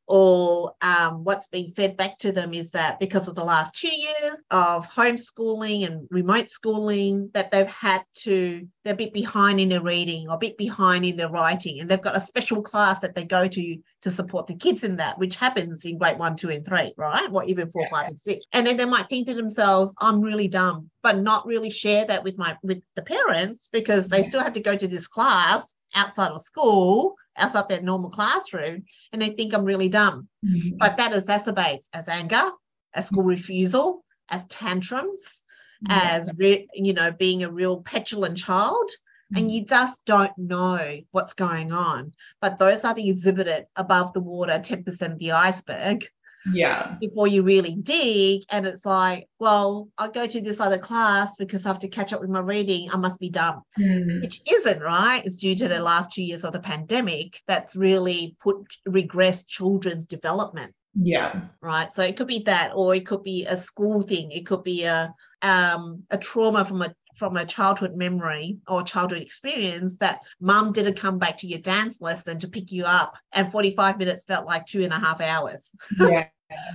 Or 0.08 0.74
um, 0.82 1.24
what's 1.24 1.48
being 1.48 1.72
fed 1.72 1.98
back 1.98 2.20
to 2.20 2.32
them 2.32 2.54
is 2.54 2.72
that 2.72 3.00
because 3.00 3.28
of 3.28 3.34
the 3.36 3.44
last 3.44 3.76
two 3.76 3.90
years 3.90 4.42
of 4.52 4.88
homeschooling 4.88 5.86
and 5.86 6.08
remote 6.12 6.50
schooling, 6.50 7.32
that 7.34 7.50
they've 7.50 7.66
had 7.66 8.04
to, 8.20 8.68
they're 8.84 8.94
a 8.94 8.98
bit 8.98 9.14
behind 9.14 9.60
in 9.60 9.70
their 9.70 9.82
reading 9.82 10.28
or 10.30 10.36
a 10.36 10.40
bit 10.40 10.58
behind 10.58 11.06
in 11.06 11.18
their 11.18 11.30
writing. 11.30 11.80
And 11.80 11.90
they've 11.90 12.02
got 12.02 12.16
a 12.16 12.20
special 12.20 12.62
class 12.62 13.00
that 13.00 13.16
they 13.16 13.24
go 13.24 13.48
to 13.48 13.78
to 14.02 14.10
support 14.12 14.46
the 14.46 14.56
kids 14.56 14.84
in 14.84 14.98
that, 14.98 15.18
which 15.18 15.36
happens 15.38 15.86
in 15.86 15.98
grade 15.98 16.20
one, 16.20 16.36
two, 16.36 16.50
and 16.52 16.64
three, 16.64 16.94
right? 16.98 17.28
Or 17.32 17.44
even 17.46 17.72
four, 17.72 17.88
five, 17.90 18.10
and 18.10 18.20
six. 18.20 18.46
And 18.54 18.68
then 18.68 18.78
they 18.78 18.86
might 18.86 19.10
think 19.10 19.26
to 19.28 19.34
themselves, 19.34 19.92
I'm 20.00 20.22
really 20.22 20.48
dumb, 20.48 20.92
but 21.02 21.18
not 21.18 21.48
really 21.48 21.72
share 21.72 22.06
that 22.06 22.24
with 22.24 22.38
my 22.38 22.56
with 22.62 22.84
the 22.96 23.02
parents 23.02 23.70
because 23.72 24.08
they 24.10 24.18
Yeah. 24.18 24.24
still 24.24 24.44
have 24.44 24.54
to 24.54 24.62
go 24.62 24.76
to 24.78 24.88
this 24.88 25.08
class 25.08 25.74
outside 25.96 26.32
of 26.32 26.42
school, 26.42 27.16
outside 27.38 27.70
their 27.70 27.82
normal 27.82 28.10
classroom, 28.10 28.84
and 29.12 29.22
they 29.22 29.30
think 29.30 29.54
I'm 29.54 29.66
really 29.66 29.90
dumb. 29.90 30.28
Mm-hmm. 30.46 30.78
But 30.78 30.98
that 30.98 31.12
exacerbates 31.12 31.88
as 31.94 32.08
anger, 32.08 32.52
as 32.94 33.08
school 33.08 33.24
refusal, 33.24 34.04
as 34.30 34.46
tantrums, 34.48 35.44
mm-hmm. 35.88 36.16
as 36.16 36.32
re- 36.38 36.68
you 36.74 36.94
know, 36.94 37.12
being 37.12 37.44
a 37.44 37.52
real 37.52 37.82
petulant 37.82 38.38
child. 38.38 38.90
And 39.36 39.48
mm-hmm. 39.48 39.50
you 39.50 39.66
just 39.66 40.06
don't 40.06 40.38
know 40.38 41.00
what's 41.10 41.34
going 41.34 41.72
on. 41.72 42.14
But 42.42 42.60
those 42.60 42.84
are 42.84 42.94
the 42.94 43.10
exhibited 43.10 43.66
above 43.76 44.14
the 44.14 44.22
water 44.22 44.54
10% 44.54 45.14
of 45.14 45.20
the 45.20 45.32
iceberg 45.32 46.08
Yeah. 46.54 46.96
before 47.00 47.28
you 47.28 47.42
really 47.44 47.76
dig. 47.76 48.44
And 48.52 48.66
it's 48.66 48.86
like, 48.86 49.28
well, 49.40 49.90
I'll 49.98 50.12
go 50.12 50.28
to 50.28 50.42
this 50.42 50.60
other 50.60 50.78
class 50.78 51.36
because 51.38 51.66
I 51.66 51.70
have 51.70 51.80
to 51.80 51.88
catch 51.88 52.14
up 52.14 52.22
with 52.22 52.30
my 52.30 52.40
reading. 52.40 52.90
I 52.92 52.98
must 52.98 53.20
be 53.20 53.30
dumb, 53.30 53.62
Mm. 53.80 54.22
which 54.22 54.42
isn't 54.52 54.82
right. 54.82 55.22
It's 55.26 55.38
due 55.38 55.56
to 55.56 55.68
the 55.68 55.80
last 55.80 56.12
two 56.12 56.24
years 56.24 56.44
of 56.44 56.54
the 56.54 56.60
pandemic 56.60 57.42
that's 57.48 57.76
really 57.76 58.36
put 58.42 58.58
regressed 58.88 59.48
children's 59.48 60.06
development. 60.06 60.74
Yeah. 60.98 61.42
Right. 61.62 61.92
So 61.92 62.04
it 62.04 62.16
could 62.16 62.28
be 62.28 62.44
that, 62.46 62.72
or 62.74 62.96
it 62.96 63.06
could 63.06 63.24
be 63.24 63.46
a 63.46 63.58
school 63.58 64.02
thing. 64.02 64.32
It 64.32 64.46
could 64.46 64.64
be 64.64 64.86
a 64.86 65.14
um 65.42 66.04
a 66.12 66.18
trauma 66.18 66.64
from 66.64 66.82
a 66.82 66.94
from 67.16 67.38
a 67.38 67.46
childhood 67.46 67.96
memory 67.96 68.58
or 68.68 68.84
childhood 68.84 69.22
experience 69.22 69.98
that 70.00 70.20
mum 70.42 70.72
didn't 70.74 70.96
come 70.98 71.18
back 71.18 71.38
to 71.38 71.48
your 71.48 71.60
dance 71.60 72.02
lesson 72.02 72.38
to 72.40 72.48
pick 72.48 72.72
you 72.74 72.84
up 72.86 73.14
and 73.32 73.50
45 73.52 73.98
minutes 73.98 74.24
felt 74.26 74.46
like 74.46 74.66
two 74.66 74.84
and 74.84 74.92
a 74.92 75.00
half 75.00 75.22
hours 75.22 75.74
Yeah. 76.00 76.28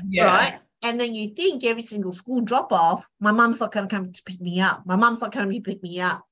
Yeah. 0.08 0.24
right? 0.24 0.60
And 0.82 0.98
then 0.98 1.14
you 1.14 1.28
think 1.34 1.64
every 1.64 1.82
single 1.82 2.12
school 2.12 2.40
drop 2.40 2.72
off, 2.72 3.06
my 3.20 3.32
mum's 3.32 3.60
not 3.60 3.72
going 3.72 3.86
to 3.88 3.94
come 3.94 4.12
to 4.12 4.22
pick 4.22 4.40
me 4.40 4.60
up. 4.60 4.82
My 4.86 4.96
mum's 4.96 5.20
not 5.20 5.32
going 5.32 5.50
to 5.50 5.60
pick 5.60 5.82
me 5.82 6.00
up. 6.00 6.24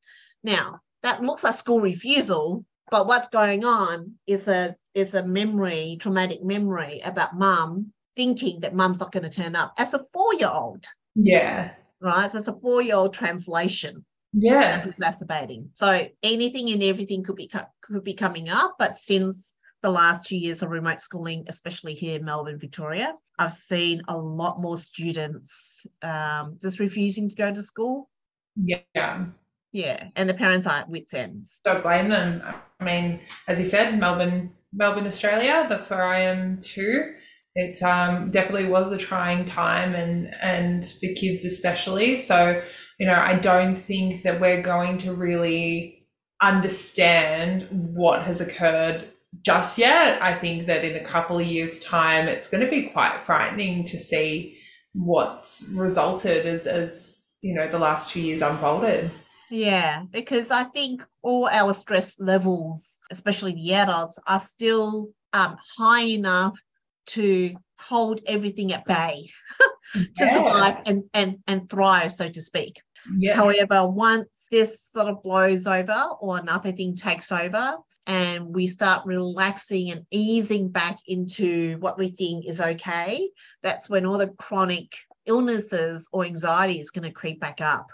Now 0.43 0.81
that 1.03 1.23
looks 1.23 1.45
like 1.45 1.55
school 1.55 1.81
refusal, 1.81 2.65
but 2.91 3.07
what's 3.07 3.29
going 3.29 3.65
on 3.65 4.15
is 4.27 4.49
a 4.49 4.75
is 4.95 5.15
a 5.15 5.23
memory, 5.25 5.97
traumatic 6.01 6.43
memory 6.43 7.01
about 7.05 7.37
mum 7.37 7.93
thinking 8.17 8.61
that 8.61 8.75
mum's 8.75 8.99
not 9.01 9.13
going 9.13 9.23
to 9.23 9.31
turn 9.31 9.55
up 9.55 9.75
as 9.79 9.95
a 9.95 10.05
four 10.13 10.35
year 10.35 10.51
old, 10.53 10.85
Yeah. 11.15 11.71
right? 12.01 12.31
So 12.31 12.39
it's 12.39 12.49
a 12.49 12.59
four 12.59 12.83
year 12.83 12.97
old 12.97 13.13
translation 13.15 14.05
Yeah. 14.33 14.77
that's 14.79 14.87
exacerbating. 14.89 15.71
So 15.75 16.09
anything 16.23 16.71
and 16.71 16.83
everything 16.83 17.23
could 17.23 17.37
be 17.37 17.51
could 17.83 18.03
be 18.05 18.15
coming 18.15 18.49
up, 18.49 18.77
but 18.79 18.95
since 18.95 19.53
the 19.83 19.91
last 19.91 20.27
two 20.27 20.37
years 20.37 20.63
of 20.63 20.71
remote 20.71 21.01
schooling, 21.01 21.45
especially 21.49 21.95
here 21.95 22.17
in 22.17 22.25
Melbourne, 22.25 22.59
Victoria, 22.59 23.15
I've 23.39 23.53
seen 23.53 24.03
a 24.09 24.19
lot 24.19 24.61
more 24.61 24.77
students 24.77 25.87
um, 26.03 26.59
just 26.61 26.81
refusing 26.81 27.29
to 27.29 27.37
go 27.37 27.53
to 27.53 27.63
school. 27.63 28.11
Yeah. 28.57 29.27
Yeah, 29.73 30.09
and 30.17 30.29
the 30.29 30.35
parents 30.35 30.67
are 30.67 30.79
at 30.79 30.89
wits 30.89 31.13
ends. 31.13 31.61
Don't 31.63 31.83
blame 31.83 32.09
them. 32.09 32.43
I 32.81 32.85
mean, 32.85 33.21
as 33.47 33.61
you 33.61 33.67
said, 33.67 33.99
Melbourne, 33.99 34.53
Melbourne, 34.73 35.07
Australia. 35.07 35.67
That's 35.69 35.91
where 35.91 36.05
I 36.05 36.23
am 36.23 36.61
too. 36.63 37.13
It 37.55 37.83
um, 37.83 38.31
definitely 38.31 38.69
was 38.69 38.91
a 38.93 38.97
trying 38.97 39.45
time, 39.45 39.95
and 39.95 40.35
and 40.41 40.87
for 40.87 41.09
kids 41.15 41.45
especially. 41.45 42.19
So, 42.19 42.63
you 42.99 43.07
know, 43.07 43.15
I 43.15 43.35
don't 43.35 43.77
think 43.77 44.23
that 44.23 44.41
we're 44.41 44.63
going 44.63 44.99
to 44.99 45.13
really 45.13 46.07
understand 46.41 47.69
what 47.71 48.23
has 48.23 48.41
occurred 48.41 49.11
just 49.43 49.79
yet. 49.79 50.21
I 50.23 50.35
think 50.35 50.67
that 50.67 50.85
in 50.85 50.97
a 50.97 51.05
couple 51.05 51.39
of 51.39 51.47
years' 51.47 51.81
time, 51.81 52.29
it's 52.29 52.49
going 52.49 52.65
to 52.65 52.71
be 52.71 52.85
quite 52.89 53.21
frightening 53.21 53.85
to 53.85 53.99
see 53.99 54.59
what's 54.95 55.65
resulted 55.71 56.47
as 56.47 56.67
as 56.67 57.31
you 57.41 57.55
know 57.55 57.69
the 57.69 57.79
last 57.79 58.11
two 58.11 58.21
years 58.21 58.43
unfolded. 58.43 59.11
Yeah, 59.51 60.03
because 60.11 60.51
I 60.51 60.65
think 60.65 61.03
all 61.23 61.49
our 61.49 61.73
stress 61.73 62.19
levels, 62.21 62.99
especially 63.11 63.53
the 63.53 63.75
adults, 63.75 64.19
are 64.27 64.41
still 64.41 65.11
um, 65.33 65.57
high 65.79 66.03
enough 66.05 66.59
to 67.07 67.55
hold 67.79 68.21
everything 68.27 68.73
at 68.73 68.85
bay 68.85 69.31
to 69.95 70.07
Yeah. 70.19 70.35
survive 70.35 70.77
and, 70.85 71.05
and 71.15 71.37
and 71.47 71.71
thrive, 71.71 72.13
so 72.13 72.29
to 72.29 72.41
speak. 72.43 72.81
Yeah. 73.19 73.37
However, 73.37 73.87
once 73.89 74.49
this 74.51 74.83
sort 74.83 75.07
of 75.09 75.23
blows 75.23 75.67
over 75.67 76.09
or 76.21 76.39
another 76.39 76.73
thing 76.73 76.95
takes 76.97 77.31
over 77.33 77.77
and 78.09 78.55
we 78.55 78.67
start 78.67 79.05
relaxing 79.05 79.91
and 79.91 80.07
easing 80.11 80.71
back 80.71 80.99
into 81.07 81.77
what 81.81 81.99
we 81.99 82.09
think 82.09 82.47
is 82.47 82.61
okay, 82.61 83.29
that's 83.63 83.91
when 83.91 84.07
all 84.07 84.17
the 84.17 84.29
chronic 84.29 84.97
illnesses 85.27 86.09
or 86.11 86.25
anxiety 86.25 86.81
is 86.81 86.91
going 86.91 87.05
to 87.05 87.13
creep 87.13 87.39
back 87.39 87.61
up. 87.61 87.91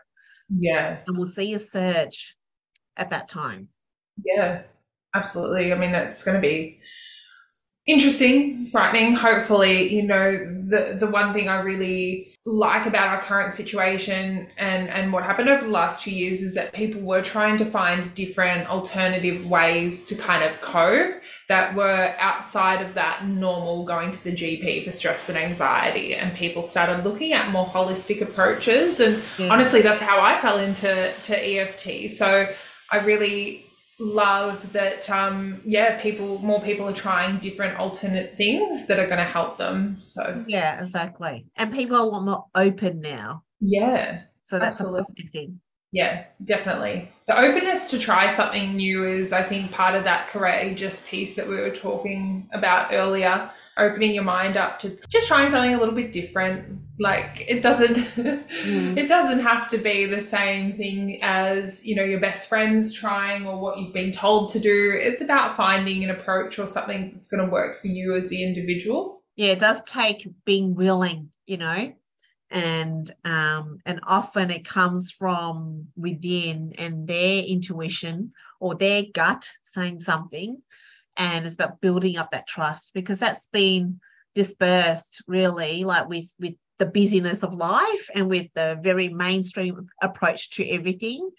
Yeah. 0.49 0.99
And 1.07 1.19
we'll 1.19 1.27
see 1.27 1.53
a 1.55 1.59
surge 1.59 2.37
at 2.97 3.11
that 3.11 3.29
time. 3.29 3.69
Yeah, 4.25 4.63
absolutely. 5.15 5.73
I 5.73 5.77
mean, 5.77 5.95
it's 5.97 6.25
going 6.25 6.41
to 6.41 6.41
be 6.41 6.81
interesting, 7.87 8.65
frightening. 8.67 9.15
Hopefully, 9.15 9.95
you 9.95 10.03
know, 10.07 10.33
the 10.33 10.97
the 10.99 11.07
one 11.07 11.33
thing 11.33 11.49
I 11.49 11.61
really 11.61 12.31
like 12.47 12.85
about 12.87 13.09
our 13.09 13.23
current 13.23 13.55
situation 13.55 14.47
and 14.59 14.89
and 14.89 15.13
what 15.13 15.25
happened 15.25 15.49
over 15.49 15.65
the 15.65 15.71
last 15.71 16.03
two 16.03 16.11
years 16.11 16.43
is 16.43 16.55
that 16.55 16.73
people 16.75 17.01
were 17.01 17.23
trying 17.23 17.57
to 17.57 17.65
find 17.65 18.15
different 18.15 18.69
alternative 18.69 19.47
ways 19.47 20.07
to 20.09 20.15
kind 20.15 20.45
of 20.45 20.61
cope 20.61 21.15
that 21.49 21.75
were 21.75 22.15
outside 22.19 22.83
of 22.85 22.95
that 22.95 23.27
normal 23.27 23.85
going 23.87 24.11
to 24.11 24.25
the 24.25 24.33
GP 24.33 24.85
for 24.85 24.93
stress 24.93 25.29
and 25.29 25.39
anxiety 25.39 26.15
and 26.15 26.35
people 26.37 26.63
started 26.63 27.03
looking 27.05 27.33
at 27.33 27.51
more 27.51 27.67
holistic 27.67 28.21
approaches 28.21 29.01
and 29.01 29.23
Yeah. 29.39 29.49
honestly 29.49 29.81
that's 29.83 30.03
how 30.03 30.21
i 30.21 30.39
fell 30.39 30.59
into 30.59 31.13
to 31.25 31.35
eft 31.59 31.87
so 32.17 32.47
i 32.91 32.97
really 32.99 33.64
love 34.01 34.73
that 34.73 35.09
um 35.11 35.61
yeah 35.65 36.01
people 36.01 36.39
more 36.39 36.61
people 36.61 36.89
are 36.89 36.93
trying 36.93 37.39
different 37.39 37.79
alternate 37.79 38.37
things 38.37 38.87
that 38.87 38.99
are 38.99 39.07
going 39.07 39.19
to 39.19 39.25
help 39.25 39.57
them 39.57 39.99
so 40.03 40.45
Yeah, 40.49 40.83
exactly. 40.83 41.47
And 41.57 41.73
people 41.73 41.97
are 41.97 42.03
a 42.03 42.07
lot 42.07 42.25
more 42.25 42.47
open 42.55 43.01
now. 43.01 43.45
yeah 43.61 44.23
So 44.45 44.59
that's 44.59 44.81
Absolutely. 44.81 44.99
a 44.99 45.03
positive 45.03 45.31
thing. 45.33 45.61
Yeah 45.95 46.25
definitely. 46.45 47.09
The 47.27 47.39
openness 47.39 47.89
to 47.91 47.99
try 47.99 48.29
something 48.29 48.77
new 48.77 49.07
is 49.07 49.33
i 49.33 49.43
think 49.43 49.71
part 49.71 49.95
of 49.95 50.05
that 50.05 50.29
courageous 50.29 51.05
piece 51.09 51.37
that 51.37 51.49
we 51.49 51.55
were 51.55 51.71
talking 51.71 52.49
about 52.53 52.93
earlier. 52.93 53.49
Opening 53.77 54.13
your 54.13 54.25
mind 54.25 54.57
up 54.57 54.81
to 54.81 54.99
just 55.09 55.29
trying 55.29 55.51
something 55.51 55.73
a 55.73 55.79
little 55.79 55.95
bit 55.95 56.13
different. 56.13 56.81
Like 56.99 57.45
it 57.49 57.63
doesn't 57.63 57.97
mm. 57.97 58.97
it 58.99 59.07
doesn't 59.07 59.41
have 59.41 59.69
to 59.69 59.79
be 59.79 60.07
the 60.07 60.21
same 60.21 60.73
thing 60.73 61.21
as 61.23 61.87
you 61.87 61.95
know 61.95 62.05
your 62.05 62.21
best 62.21 62.49
friends 62.49 62.93
trying 62.93 63.47
or 63.47 63.61
what 63.61 63.79
you've 63.79 63.95
been 63.95 64.13
told 64.13 64.51
to 64.53 64.59
do. 64.59 64.99
It's 65.01 65.23
about 65.23 65.57
finding 65.57 66.03
an 66.03 66.11
approach 66.11 66.59
or 66.59 66.67
something 66.67 67.13
that's 67.15 67.29
going 67.29 67.45
to 67.45 67.51
work 67.51 67.81
for 67.81 67.87
you 67.87 68.17
as 68.17 68.29
the 68.31 68.43
individual. 68.43 69.23
Yeah 69.37 69.53
it 69.53 69.61
does 69.61 69.83
take 69.85 70.29
being 70.45 70.75
willing 70.75 71.31
you 71.47 71.57
know 71.57 71.93
and 72.51 73.11
um 73.25 73.79
and 73.87 74.01
often 74.07 74.51
it 74.51 74.65
comes 74.65 75.11
from 75.11 75.89
within 75.97 76.73
and 76.79 77.07
their 77.07 77.43
intuition 77.43 78.33
or 78.61 78.75
their 78.75 79.05
gut 79.13 79.51
saying 79.63 80.01
something. 80.01 80.61
And 81.17 81.47
it's 81.47 81.55
about 81.55 81.81
building 81.81 82.17
up 82.17 82.33
that 82.33 82.47
trust 82.47 82.93
because 82.93 83.21
that's 83.21 83.47
been 83.49 84.01
dispersed 84.35 85.23
really 85.27 85.85
like 85.85 86.09
with 86.09 86.33
with 86.39 86.55
the 86.79 86.87
busyness 86.87 87.43
of 87.45 87.55
life 87.55 88.11
and 88.15 88.29
with 88.29 88.49
the 88.55 88.79
very 88.83 89.09
mainstream 89.09 89.87
approach 90.03 90.51
to 90.51 90.69
everything. 90.69 91.31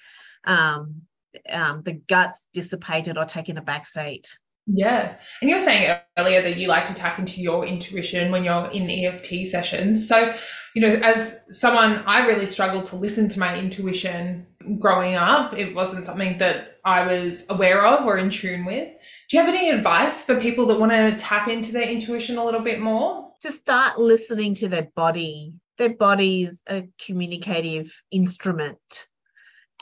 Um, 0.45 1.01
um 1.49 1.81
the 1.83 1.93
guts 1.93 2.47
dissipated 2.53 3.17
or 3.17 3.25
taken 3.25 3.57
a 3.57 3.61
back 3.61 3.85
seat 3.85 4.37
Yeah. 4.67 5.17
And 5.41 5.49
you 5.49 5.55
were 5.55 5.61
saying 5.61 5.95
earlier 6.17 6.41
that 6.41 6.57
you 6.57 6.67
like 6.67 6.85
to 6.85 6.93
tap 6.93 7.19
into 7.19 7.41
your 7.41 7.65
intuition 7.65 8.31
when 8.31 8.43
you're 8.43 8.65
in 8.71 8.89
EFT 8.89 9.47
sessions. 9.47 10.07
So, 10.07 10.33
you 10.73 10.81
know, 10.81 10.87
as 10.87 11.39
someone, 11.49 12.03
I 12.07 12.25
really 12.25 12.47
struggled 12.47 12.87
to 12.87 12.95
listen 12.95 13.29
to 13.29 13.39
my 13.39 13.57
intuition 13.57 14.47
growing 14.79 15.15
up. 15.15 15.53
It 15.53 15.75
wasn't 15.75 16.05
something 16.05 16.39
that 16.39 16.79
I 16.83 17.05
was 17.05 17.45
aware 17.49 17.85
of 17.85 18.05
or 18.05 18.17
in 18.17 18.31
tune 18.31 18.65
with. 18.65 18.89
Do 19.29 19.37
you 19.37 19.43
have 19.43 19.53
any 19.53 19.69
advice 19.69 20.25
for 20.25 20.39
people 20.39 20.65
that 20.67 20.79
want 20.79 20.91
to 20.91 21.15
tap 21.17 21.47
into 21.47 21.71
their 21.71 21.87
intuition 21.87 22.37
a 22.37 22.43
little 22.43 22.61
bit 22.61 22.79
more? 22.79 23.25
to 23.41 23.51
start 23.51 23.99
listening 23.99 24.55
to 24.55 24.67
their 24.67 24.89
body. 24.95 25.53
Their 25.77 25.95
body's 25.95 26.63
a 26.67 26.87
communicative 27.05 27.93
instrument, 28.09 29.07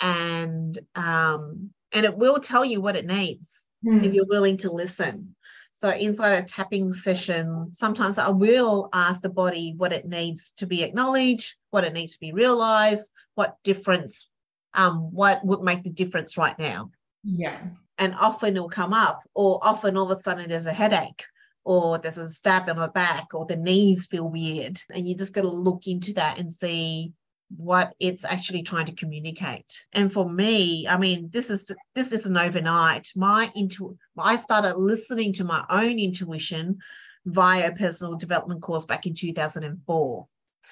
and 0.01 0.77
um, 0.95 1.69
and 1.93 2.05
it 2.05 2.17
will 2.17 2.39
tell 2.39 2.65
you 2.65 2.81
what 2.81 2.95
it 2.95 3.05
needs 3.05 3.67
Hmm. 3.83 4.03
if 4.03 4.13
you're 4.13 4.25
willing 4.25 4.57
to 4.57 4.71
listen. 4.71 5.35
So 5.73 5.89
inside 5.89 6.33
a 6.33 6.45
tapping 6.45 6.93
session, 6.93 7.69
sometimes 7.73 8.17
I 8.17 8.29
will 8.29 8.89
ask 8.93 9.21
the 9.21 9.29
body 9.29 9.73
what 9.75 9.91
it 9.91 10.07
needs 10.07 10.53
to 10.57 10.67
be 10.67 10.83
acknowledged, 10.83 11.55
what 11.71 11.83
it 11.83 11.93
needs 11.93 12.13
to 12.13 12.19
be 12.19 12.31
realized, 12.31 13.11
what 13.35 13.57
difference, 13.63 14.29
um, 14.75 15.11
what 15.11 15.43
would 15.43 15.61
make 15.61 15.83
the 15.83 15.89
difference 15.89 16.37
right 16.37 16.57
now 16.57 16.91
Yeah. 17.23 17.59
and 17.97 18.15
often 18.15 18.55
it'll 18.55 18.69
come 18.69 18.93
up, 18.93 19.21
or 19.33 19.59
often 19.61 19.97
all 19.97 20.11
of 20.11 20.17
a 20.17 20.21
sudden 20.21 20.47
there's 20.49 20.65
a 20.67 20.73
headache, 20.73 21.23
or 21.63 21.97
there's 21.97 22.17
a 22.17 22.29
stab 22.29 22.69
in 22.69 22.77
the 22.77 22.87
back, 22.87 23.33
or 23.33 23.45
the 23.45 23.55
knees 23.55 24.05
feel 24.05 24.29
weird. 24.29 24.79
And 24.89 25.07
you 25.07 25.15
just 25.15 25.33
got 25.33 25.41
to 25.41 25.49
look 25.49 25.87
into 25.87 26.13
that 26.13 26.37
and 26.37 26.51
see 26.51 27.13
what 27.57 27.93
it's 27.99 28.25
actually 28.25 28.63
trying 28.63 28.85
to 28.87 28.95
communicate. 28.95 29.85
And 29.93 30.11
for 30.11 30.29
me, 30.29 30.87
I 30.87 30.97
mean, 30.97 31.29
this 31.31 31.49
is 31.49 31.71
this 31.95 32.11
isn't 32.11 32.37
overnight. 32.37 33.11
My 33.15 33.51
into 33.55 33.97
I 34.17 34.37
started 34.37 34.77
listening 34.77 35.33
to 35.33 35.43
my 35.43 35.63
own 35.69 35.99
intuition 35.99 36.79
via 37.25 37.71
a 37.71 37.75
personal 37.75 38.15
development 38.15 38.61
course 38.61 38.85
back 38.85 39.05
in 39.05 39.15
2004. 39.15 40.27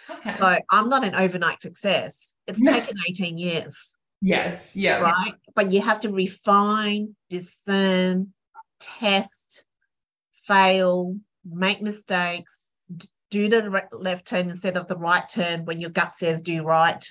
Okay. 0.09 0.35
So 0.39 0.57
I'm 0.69 0.89
not 0.89 1.03
an 1.03 1.15
overnight 1.15 1.61
success. 1.61 2.33
It's 2.47 2.61
taken 2.65 2.95
18 3.07 3.37
years 3.37 3.95
yes. 4.21 4.75
Yeah. 4.75 4.99
right? 4.99 5.33
But 5.55 5.71
you 5.71 5.81
have 5.81 5.99
to 6.01 6.11
refine, 6.11 7.15
discern, 7.29 8.33
test, 8.79 9.65
fail, 10.45 11.17
make 11.45 11.81
mistakes, 11.81 12.70
do 13.31 13.49
the 13.49 13.87
left 13.93 14.27
turn 14.27 14.49
instead 14.49 14.77
of 14.77 14.87
the 14.87 14.97
right 14.97 15.27
turn 15.27 15.65
when 15.65 15.79
your 15.81 15.89
gut 15.89 16.13
says 16.13 16.41
do 16.41 16.63
right, 16.63 17.03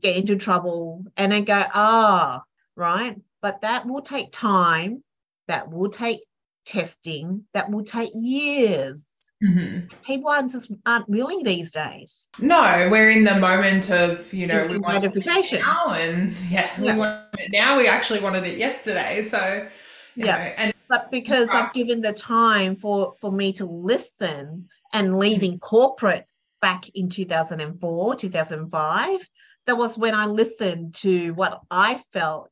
get 0.00 0.16
into 0.16 0.36
trouble, 0.36 1.04
and 1.16 1.30
then 1.30 1.44
go, 1.44 1.62
ah, 1.74 2.40
oh, 2.40 2.44
right. 2.74 3.16
But 3.42 3.60
that 3.60 3.86
will 3.86 4.02
take 4.02 4.32
time, 4.32 5.04
that 5.46 5.70
will 5.70 5.90
take 5.90 6.20
testing, 6.64 7.44
that 7.52 7.70
will 7.70 7.84
take 7.84 8.10
years. 8.14 9.10
Mm-hmm. 9.42 9.94
People 10.02 10.30
aren't 10.30 10.50
just 10.50 10.72
aren't 10.86 11.08
willing 11.08 11.44
these 11.44 11.70
days. 11.72 12.26
No, 12.38 12.88
we're 12.90 13.10
in 13.10 13.24
the 13.24 13.34
moment 13.34 13.90
of 13.90 14.32
you 14.32 14.46
know 14.46 14.66
we 14.66 14.78
want 14.78 15.02
notification 15.02 15.60
now, 15.60 15.90
and 15.90 16.34
yeah, 16.48 16.70
yeah, 16.80 16.94
we 16.94 16.98
want 16.98 17.26
it 17.38 17.50
now. 17.52 17.76
We 17.76 17.86
actually 17.86 18.20
wanted 18.20 18.44
it 18.44 18.58
yesterday, 18.58 19.22
so 19.22 19.66
yeah. 20.14 20.36
Know, 20.38 20.42
and 20.56 20.73
but 20.88 21.10
because 21.10 21.48
I've 21.50 21.72
given 21.72 22.00
the 22.00 22.12
time 22.12 22.76
for 22.76 23.14
for 23.20 23.30
me 23.32 23.52
to 23.54 23.64
listen 23.64 24.68
and 24.92 25.18
leaving 25.18 25.58
corporate 25.58 26.26
back 26.60 26.88
in 26.90 27.08
2004, 27.08 28.14
2005, 28.16 29.28
that 29.66 29.76
was 29.76 29.98
when 29.98 30.14
I 30.14 30.26
listened 30.26 30.94
to 30.96 31.32
what 31.34 31.60
I 31.70 32.00
felt 32.12 32.50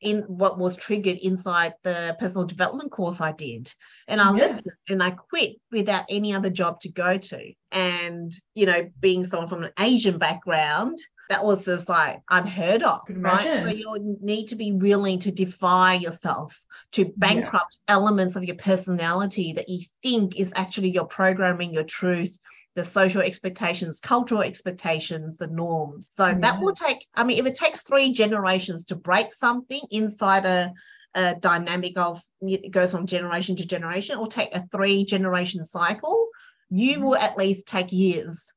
in 0.00 0.22
what 0.22 0.58
was 0.58 0.76
triggered 0.76 1.18
inside 1.18 1.74
the 1.82 2.16
personal 2.20 2.46
development 2.46 2.92
course 2.92 3.20
I 3.20 3.32
did. 3.32 3.72
And 4.06 4.20
I 4.20 4.26
yeah. 4.26 4.46
listened 4.46 4.76
and 4.88 5.02
I 5.02 5.10
quit 5.10 5.56
without 5.72 6.04
any 6.08 6.32
other 6.32 6.50
job 6.50 6.80
to 6.80 6.92
go 6.92 7.18
to. 7.18 7.52
And, 7.72 8.32
you 8.54 8.66
know, 8.66 8.88
being 9.00 9.24
someone 9.24 9.48
from 9.48 9.64
an 9.64 9.72
Asian 9.78 10.18
background, 10.18 10.98
that 11.28 11.44
was 11.44 11.64
just 11.64 11.88
like 11.88 12.20
unheard 12.30 12.82
of, 12.82 13.00
right? 13.08 13.62
So 13.62 13.70
you 13.70 14.18
need 14.20 14.48
to 14.48 14.56
be 14.56 14.72
willing 14.72 15.18
to 15.20 15.32
defy 15.32 15.94
yourself, 15.94 16.58
to 16.92 17.12
bankrupt 17.16 17.78
yeah. 17.88 17.94
elements 17.94 18.36
of 18.36 18.44
your 18.44 18.56
personality 18.56 19.54
that 19.54 19.68
you 19.68 19.86
think 20.02 20.38
is 20.38 20.52
actually 20.54 20.90
your 20.90 21.06
programming, 21.06 21.72
your 21.72 21.84
truth, 21.84 22.36
the 22.74 22.84
social 22.84 23.22
expectations, 23.22 24.00
cultural 24.00 24.42
expectations, 24.42 25.38
the 25.38 25.46
norms. 25.46 26.10
So 26.12 26.26
yeah. 26.26 26.38
that 26.40 26.60
will 26.60 26.74
take, 26.74 27.06
I 27.14 27.24
mean, 27.24 27.38
if 27.38 27.46
it 27.46 27.54
takes 27.54 27.82
three 27.82 28.12
generations 28.12 28.84
to 28.86 28.96
break 28.96 29.32
something 29.32 29.80
inside 29.90 30.44
a, 30.44 30.72
a 31.14 31.36
dynamic 31.36 31.96
of 31.96 32.20
it 32.42 32.70
goes 32.70 32.90
from 32.90 33.06
generation 33.06 33.56
to 33.56 33.64
generation, 33.64 34.18
or 34.18 34.26
take 34.26 34.54
a 34.54 34.66
three 34.66 35.04
generation 35.04 35.64
cycle, 35.64 36.28
you 36.70 36.98
mm. 36.98 37.02
will 37.02 37.16
at 37.16 37.38
least 37.38 37.66
take 37.66 37.92
years. 37.92 38.52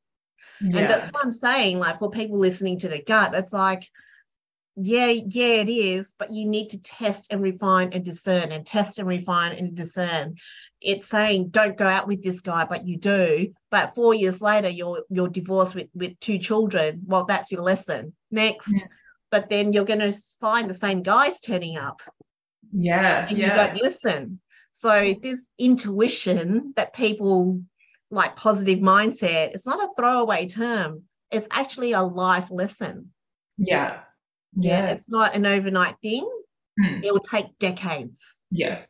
Yeah. 0.61 0.79
And 0.79 0.89
that's 0.89 1.05
what 1.05 1.23
I'm 1.23 1.33
saying. 1.33 1.79
Like 1.79 1.99
for 1.99 2.09
people 2.09 2.39
listening 2.39 2.79
to 2.79 2.89
the 2.89 3.01
gut, 3.01 3.33
it's 3.33 3.53
like, 3.53 3.87
yeah, 4.75 5.07
yeah, 5.07 5.61
it 5.61 5.69
is, 5.69 6.15
but 6.19 6.31
you 6.31 6.45
need 6.45 6.69
to 6.69 6.81
test 6.81 7.27
and 7.31 7.41
refine 7.41 7.89
and 7.93 8.05
discern 8.05 8.51
and 8.51 8.65
test 8.65 8.99
and 8.99 9.07
refine 9.07 9.53
and 9.53 9.75
discern 9.75 10.35
it's 10.81 11.07
saying 11.07 11.49
don't 11.49 11.77
go 11.77 11.87
out 11.87 12.07
with 12.07 12.23
this 12.23 12.41
guy 12.41 12.65
but 12.65 12.87
you 12.87 12.97
do 12.97 13.51
but 13.71 13.95
four 13.95 14.13
years 14.13 14.41
later 14.41 14.69
you're 14.69 15.03
you're 15.09 15.27
divorced 15.27 15.75
with 15.75 15.87
with 15.95 16.19
two 16.19 16.37
children 16.37 17.01
well 17.05 17.25
that's 17.25 17.51
your 17.51 17.61
lesson 17.61 18.13
next 18.31 18.71
yeah. 18.77 18.85
but 19.31 19.49
then 19.49 19.73
you're 19.73 19.85
going 19.85 19.99
to 19.99 20.11
find 20.39 20.69
the 20.69 20.75
same 20.75 21.01
guys 21.01 21.39
turning 21.39 21.77
up 21.77 22.01
yeah 22.71 23.27
and 23.27 23.37
yeah. 23.37 23.47
you 23.47 23.53
don't 23.53 23.81
listen 23.81 24.39
so 24.71 25.15
this 25.21 25.47
intuition 25.57 26.73
that 26.75 26.93
people 26.93 27.61
like 28.09 28.35
positive 28.35 28.79
mindset 28.79 29.51
it's 29.53 29.65
not 29.65 29.83
a 29.83 29.89
throwaway 29.97 30.47
term. 30.47 31.03
It's 31.31 31.47
actually 31.51 31.91
a 31.91 32.01
life 32.01 32.49
lesson. 32.49 33.11
Yeah. 33.57 33.99
Yeah, 34.55 34.85
yeah. 34.85 34.91
it's 34.91 35.09
not 35.09 35.35
an 35.35 35.45
overnight 35.45 35.95
thing. 36.01 36.29
Hmm. 36.79 37.03
it 37.03 37.11
will 37.11 37.19
take 37.19 37.57
decades. 37.57 38.21
Yeah. 38.51 38.81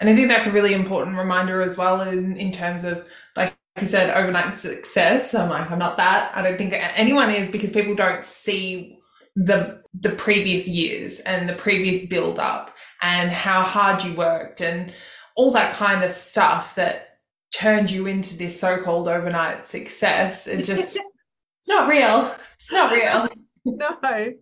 And 0.00 0.10
I 0.10 0.14
think 0.14 0.28
that's 0.28 0.48
a 0.48 0.52
really 0.52 0.74
important 0.74 1.16
reminder 1.16 1.62
as 1.62 1.76
well 1.76 2.00
in, 2.00 2.36
in 2.36 2.50
terms 2.52 2.84
of 2.84 3.04
like 3.36 3.56
you 3.80 3.86
said, 3.86 4.10
overnight 4.10 4.58
success. 4.58 5.34
I'm 5.34 5.50
like, 5.50 5.70
I'm 5.70 5.78
not 5.78 5.96
that. 5.98 6.32
I 6.34 6.42
don't 6.42 6.58
think 6.58 6.74
anyone 6.74 7.30
is 7.30 7.50
because 7.50 7.72
people 7.72 7.94
don't 7.94 8.24
see 8.24 8.98
the 9.36 9.82
the 9.94 10.10
previous 10.10 10.66
years 10.66 11.20
and 11.20 11.48
the 11.48 11.54
previous 11.54 12.06
build 12.06 12.38
up 12.38 12.74
and 13.02 13.30
how 13.30 13.62
hard 13.62 14.02
you 14.02 14.14
worked 14.14 14.60
and 14.60 14.92
all 15.36 15.52
that 15.52 15.74
kind 15.74 16.02
of 16.02 16.14
stuff 16.14 16.74
that 16.74 17.07
turned 17.54 17.90
you 17.90 18.06
into 18.06 18.36
this 18.36 18.60
so-called 18.60 19.08
overnight 19.08 19.66
success. 19.66 20.46
It 20.46 20.64
just 20.64 20.96
it's 21.60 21.68
not 21.68 21.88
real. 21.88 22.34
It's 22.58 22.72
not 22.72 22.92
real. 22.92 23.28
no 23.64 24.32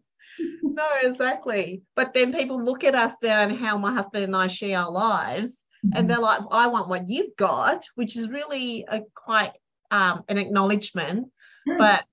no, 0.62 0.86
exactly. 1.02 1.82
But 1.94 2.14
then 2.14 2.32
people 2.32 2.62
look 2.62 2.84
at 2.84 2.94
us 2.94 3.14
down 3.22 3.50
how 3.50 3.78
my 3.78 3.92
husband 3.92 4.24
and 4.24 4.36
I 4.36 4.46
share 4.46 4.78
our 4.78 4.90
lives, 4.90 5.64
mm-hmm. 5.84 5.98
and 5.98 6.10
they're 6.10 6.18
like, 6.18 6.40
"I 6.50 6.66
want 6.66 6.88
what 6.88 7.08
you've 7.08 7.36
got," 7.36 7.84
which 7.94 8.16
is 8.16 8.28
really 8.28 8.84
a 8.88 9.02
quite 9.14 9.52
um, 9.90 10.24
an 10.28 10.38
acknowledgement. 10.38 11.28
Mm. 11.68 11.78
But 11.78 12.04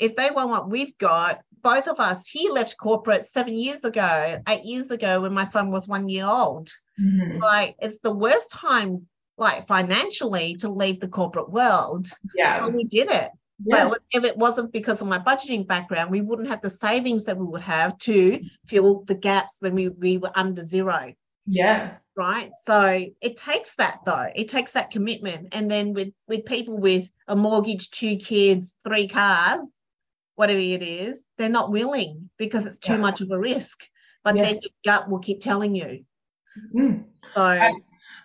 if 0.00 0.16
they 0.16 0.30
want 0.30 0.50
what 0.50 0.70
we've 0.70 0.96
got, 0.98 1.40
both 1.62 1.88
of 1.88 2.00
us, 2.00 2.26
he 2.26 2.50
left 2.50 2.78
corporate 2.78 3.24
seven 3.24 3.54
years 3.54 3.84
ago, 3.84 4.40
eight 4.48 4.64
years 4.64 4.90
ago, 4.90 5.20
when 5.20 5.32
my 5.32 5.44
son 5.44 5.70
was 5.70 5.88
one 5.88 6.08
year 6.08 6.26
old. 6.26 6.70
Mm-hmm. 7.00 7.38
Like 7.38 7.76
it's 7.80 7.98
the 8.00 8.14
worst 8.14 8.52
time, 8.52 9.06
like 9.36 9.66
financially, 9.66 10.54
to 10.56 10.68
leave 10.68 11.00
the 11.00 11.08
corporate 11.08 11.50
world. 11.50 12.08
Yeah, 12.34 12.66
we 12.68 12.84
did 12.84 13.08
it. 13.08 13.30
Yeah. 13.64 13.88
But 13.88 14.00
if 14.10 14.24
it 14.24 14.36
wasn't 14.36 14.72
because 14.72 15.00
of 15.00 15.06
my 15.06 15.18
budgeting 15.18 15.66
background, 15.66 16.10
we 16.10 16.20
wouldn't 16.20 16.48
have 16.48 16.60
the 16.60 16.70
savings 16.70 17.24
that 17.24 17.36
we 17.36 17.46
would 17.46 17.62
have 17.62 17.96
to 17.98 18.40
fill 18.66 19.04
the 19.04 19.14
gaps 19.14 19.56
when 19.60 19.74
we, 19.74 19.88
we 19.88 20.18
were 20.18 20.32
under 20.34 20.62
zero. 20.62 21.14
Yeah. 21.46 21.94
Right. 22.16 22.52
So 22.62 23.06
it 23.20 23.36
takes 23.36 23.76
that 23.76 24.00
though. 24.06 24.28
It 24.34 24.48
takes 24.48 24.72
that 24.72 24.90
commitment. 24.90 25.48
And 25.52 25.70
then 25.70 25.92
with 25.92 26.12
with 26.28 26.44
people 26.44 26.78
with 26.78 27.10
a 27.26 27.36
mortgage, 27.36 27.90
two 27.90 28.16
kids, 28.16 28.76
three 28.84 29.08
cars, 29.08 29.66
whatever 30.36 30.60
it 30.60 30.82
is, 30.82 31.28
they're 31.38 31.48
not 31.48 31.72
willing 31.72 32.30
because 32.38 32.66
it's 32.66 32.78
too 32.78 32.94
yeah. 32.94 32.98
much 33.00 33.20
of 33.20 33.30
a 33.30 33.38
risk. 33.38 33.84
But 34.22 34.36
yeah. 34.36 34.42
then 34.44 34.54
your 34.54 34.70
gut 34.84 35.10
will 35.10 35.18
keep 35.18 35.40
telling 35.40 35.74
you. 35.74 36.04
Mm. 36.74 37.04
So 37.34 37.42
I, 37.42 37.72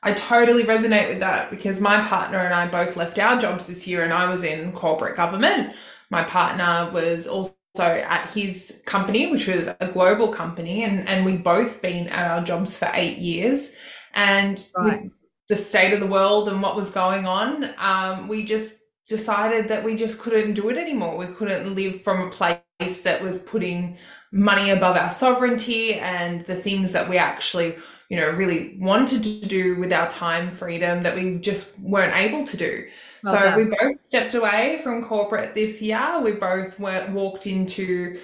I 0.02 0.14
totally 0.14 0.64
resonate 0.64 1.10
with 1.10 1.20
that 1.20 1.50
because 1.50 1.82
my 1.82 2.02
partner 2.04 2.40
and 2.40 2.54
I 2.54 2.68
both 2.68 2.96
left 2.96 3.20
our 3.20 3.40
jobs 3.40 3.68
this 3.68 3.88
year 3.88 4.04
and 4.04 4.14
I 4.14 4.30
was 4.30 4.44
in 4.44 4.72
corporate 4.72 5.16
government. 5.16 5.76
My 6.10 6.24
partner 6.24 6.90
was 6.94 7.28
also 7.28 7.54
at 7.78 8.30
his 8.34 8.82
company, 8.86 9.32
which 9.32 9.48
was 9.48 9.68
a 9.68 9.92
global 9.94 10.30
company, 10.30 10.84
and, 10.84 11.08
and 11.08 11.26
we'd 11.26 11.44
both 11.44 11.82
been 11.82 12.08
at 12.08 12.32
our 12.32 12.44
jobs 12.44 12.78
for 12.78 12.90
eight 12.94 13.18
years. 13.18 13.74
And 14.14 14.66
right. 14.78 15.12
the 15.50 15.56
state 15.56 15.94
of 15.94 16.00
the 16.00 16.08
world 16.08 16.50
and 16.50 16.62
what 16.62 16.76
was 16.76 16.92
going 16.92 17.26
on, 17.28 17.74
um, 17.78 18.28
we 18.28 18.46
just 18.46 18.79
decided 19.10 19.68
that 19.68 19.84
we 19.84 19.96
just 19.96 20.20
couldn't 20.20 20.54
do 20.54 20.70
it 20.70 20.78
anymore. 20.78 21.18
We 21.18 21.28
couldn't 21.28 21.76
live 21.76 22.02
from 22.04 22.22
a 22.22 22.30
place 22.30 23.02
that 23.02 23.22
was 23.22 23.40
putting 23.40 23.98
money 24.32 24.70
above 24.70 24.96
our 24.96 25.12
sovereignty 25.12 25.96
and 25.96 26.46
the 26.46 26.56
things 26.56 26.94
that 26.94 27.10
we 27.10 27.18
actually 27.18 27.76
you 28.10 28.18
know, 28.18 28.30
really 28.32 28.76
wanted 28.80 29.24
to 29.24 29.48
do 29.48 29.76
with 29.76 29.94
our 29.94 30.10
time 30.10 30.50
freedom 30.50 31.04
that 31.04 31.16
we 31.16 31.38
just 31.38 31.80
weren't 31.80 32.16
able 32.16 32.46
to 32.48 32.58
do. 32.58 32.88
Well 33.24 33.36
so 33.36 33.40
done. 33.40 33.58
we 33.58 33.66
both 33.66 34.04
stepped 34.04 34.34
away 34.34 34.80
from 34.84 35.06
corporate 35.06 35.54
this 35.54 35.80
year. 35.80 36.20
We 36.20 36.34
both 36.34 36.80
went, 36.80 37.12
walked 37.12 37.46
into 37.46 38.20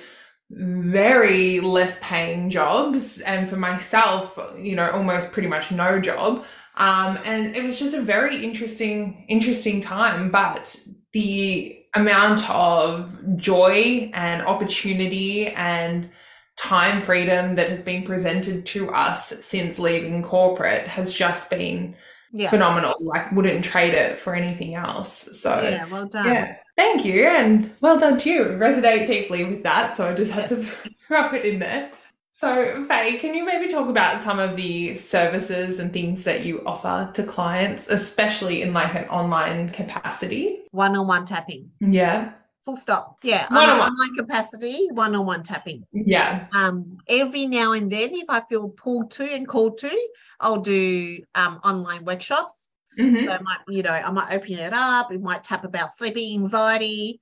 very 0.50 1.60
less 1.60 2.00
paying 2.02 2.50
jobs. 2.50 3.22
And 3.22 3.48
for 3.48 3.58
myself, 3.58 4.40
you 4.58 4.76
know, 4.76 4.90
almost 4.90 5.32
pretty 5.32 5.48
much 5.48 5.72
no 5.72 6.00
job. 6.00 6.44
Um, 6.78 7.18
and 7.24 7.56
it 7.56 7.64
was 7.64 7.80
just 7.80 7.96
a 7.96 8.02
very 8.02 8.44
interesting, 8.44 9.26
interesting 9.28 9.82
time. 9.82 10.32
But 10.32 10.78
the 11.14 11.82
amount 11.96 12.50
of 12.50 13.18
joy 13.38 14.12
and 14.14 14.42
opportunity 14.42 15.48
and 15.48 16.10
time 16.58 17.02
freedom 17.02 17.56
that 17.56 17.70
has 17.70 17.82
been 17.82 18.04
presented 18.04 18.66
to 18.66 18.90
us 18.92 19.28
since 19.46 19.80
leaving 19.80 20.24
corporate 20.24 20.88
has 20.88 21.14
just 21.14 21.50
been 21.50 21.96
yeah. 22.32 22.50
phenomenal. 22.50 22.96
Like 23.00 23.32
wouldn't 23.32 23.64
trade 23.66 23.94
it 23.94 24.20
for 24.20 24.36
anything 24.36 24.76
else. 24.76 25.30
So 25.40 25.62
yeah, 25.62 25.86
well 25.88 26.06
done. 26.06 26.28
Yeah, 26.28 26.56
thank 26.76 27.06
you, 27.06 27.28
and 27.28 27.72
well 27.82 27.98
done 27.98 28.18
to 28.20 28.30
you. 28.30 28.44
Resonate 28.44 29.08
deeply 29.08 29.46
with 29.46 29.64
that, 29.64 29.96
so 29.96 30.10
I 30.10 30.14
just 30.14 30.32
had 30.32 30.50
to 30.50 30.56
throw 31.08 31.34
it 31.34 31.46
in 31.46 31.60
there. 31.60 31.92
So, 32.38 32.86
Fay, 32.90 33.16
can 33.16 33.34
you 33.34 33.46
maybe 33.46 33.70
talk 33.70 33.88
about 33.88 34.20
some 34.20 34.40
of 34.40 34.58
the 34.58 34.98
services 34.98 35.80
and 35.80 35.94
things 35.94 36.26
that 36.26 36.46
you 36.46 36.62
offer 36.66 37.10
to 37.14 37.24
clients, 37.24 37.88
especially 37.88 38.62
in 38.62 38.74
like 38.74 38.94
an 38.94 39.08
online 39.08 39.70
capacity? 39.70 40.64
One-on-one 40.72 41.26
tapping. 41.26 41.72
Yeah 41.80 42.34
full 42.66 42.76
stop. 42.76 43.20
Yeah, 43.22 43.48
one 43.54 43.70
on 43.70 43.80
online 43.80 44.16
capacity, 44.18 44.90
one 44.92 45.16
on 45.16 45.26
one 45.26 45.44
tapping. 45.44 45.86
Yeah. 45.94 46.48
Um, 46.52 46.98
every 47.08 47.46
now 47.46 47.74
and 47.74 47.92
then, 47.92 48.10
if 48.14 48.26
I 48.28 48.42
feel 48.50 48.70
pulled 48.70 49.12
to 49.12 49.24
and 49.24 49.48
called 49.48 49.78
to, 49.78 50.10
I'll 50.40 50.62
do 50.62 51.20
um 51.36 51.62
online 51.64 52.04
workshops. 52.04 52.70
Mm-hmm. 53.00 53.28
So 53.28 53.32
I 53.32 53.42
might, 53.44 53.60
you 53.70 53.84
know, 53.84 53.92
I 53.92 54.10
might 54.10 54.34
open 54.34 54.54
it 54.54 54.74
up. 54.74 55.12
We 55.12 55.20
might 55.20 55.44
tap 55.44 55.64
about 55.64 55.94
sleeping 55.94 56.34
anxiety, 56.34 57.20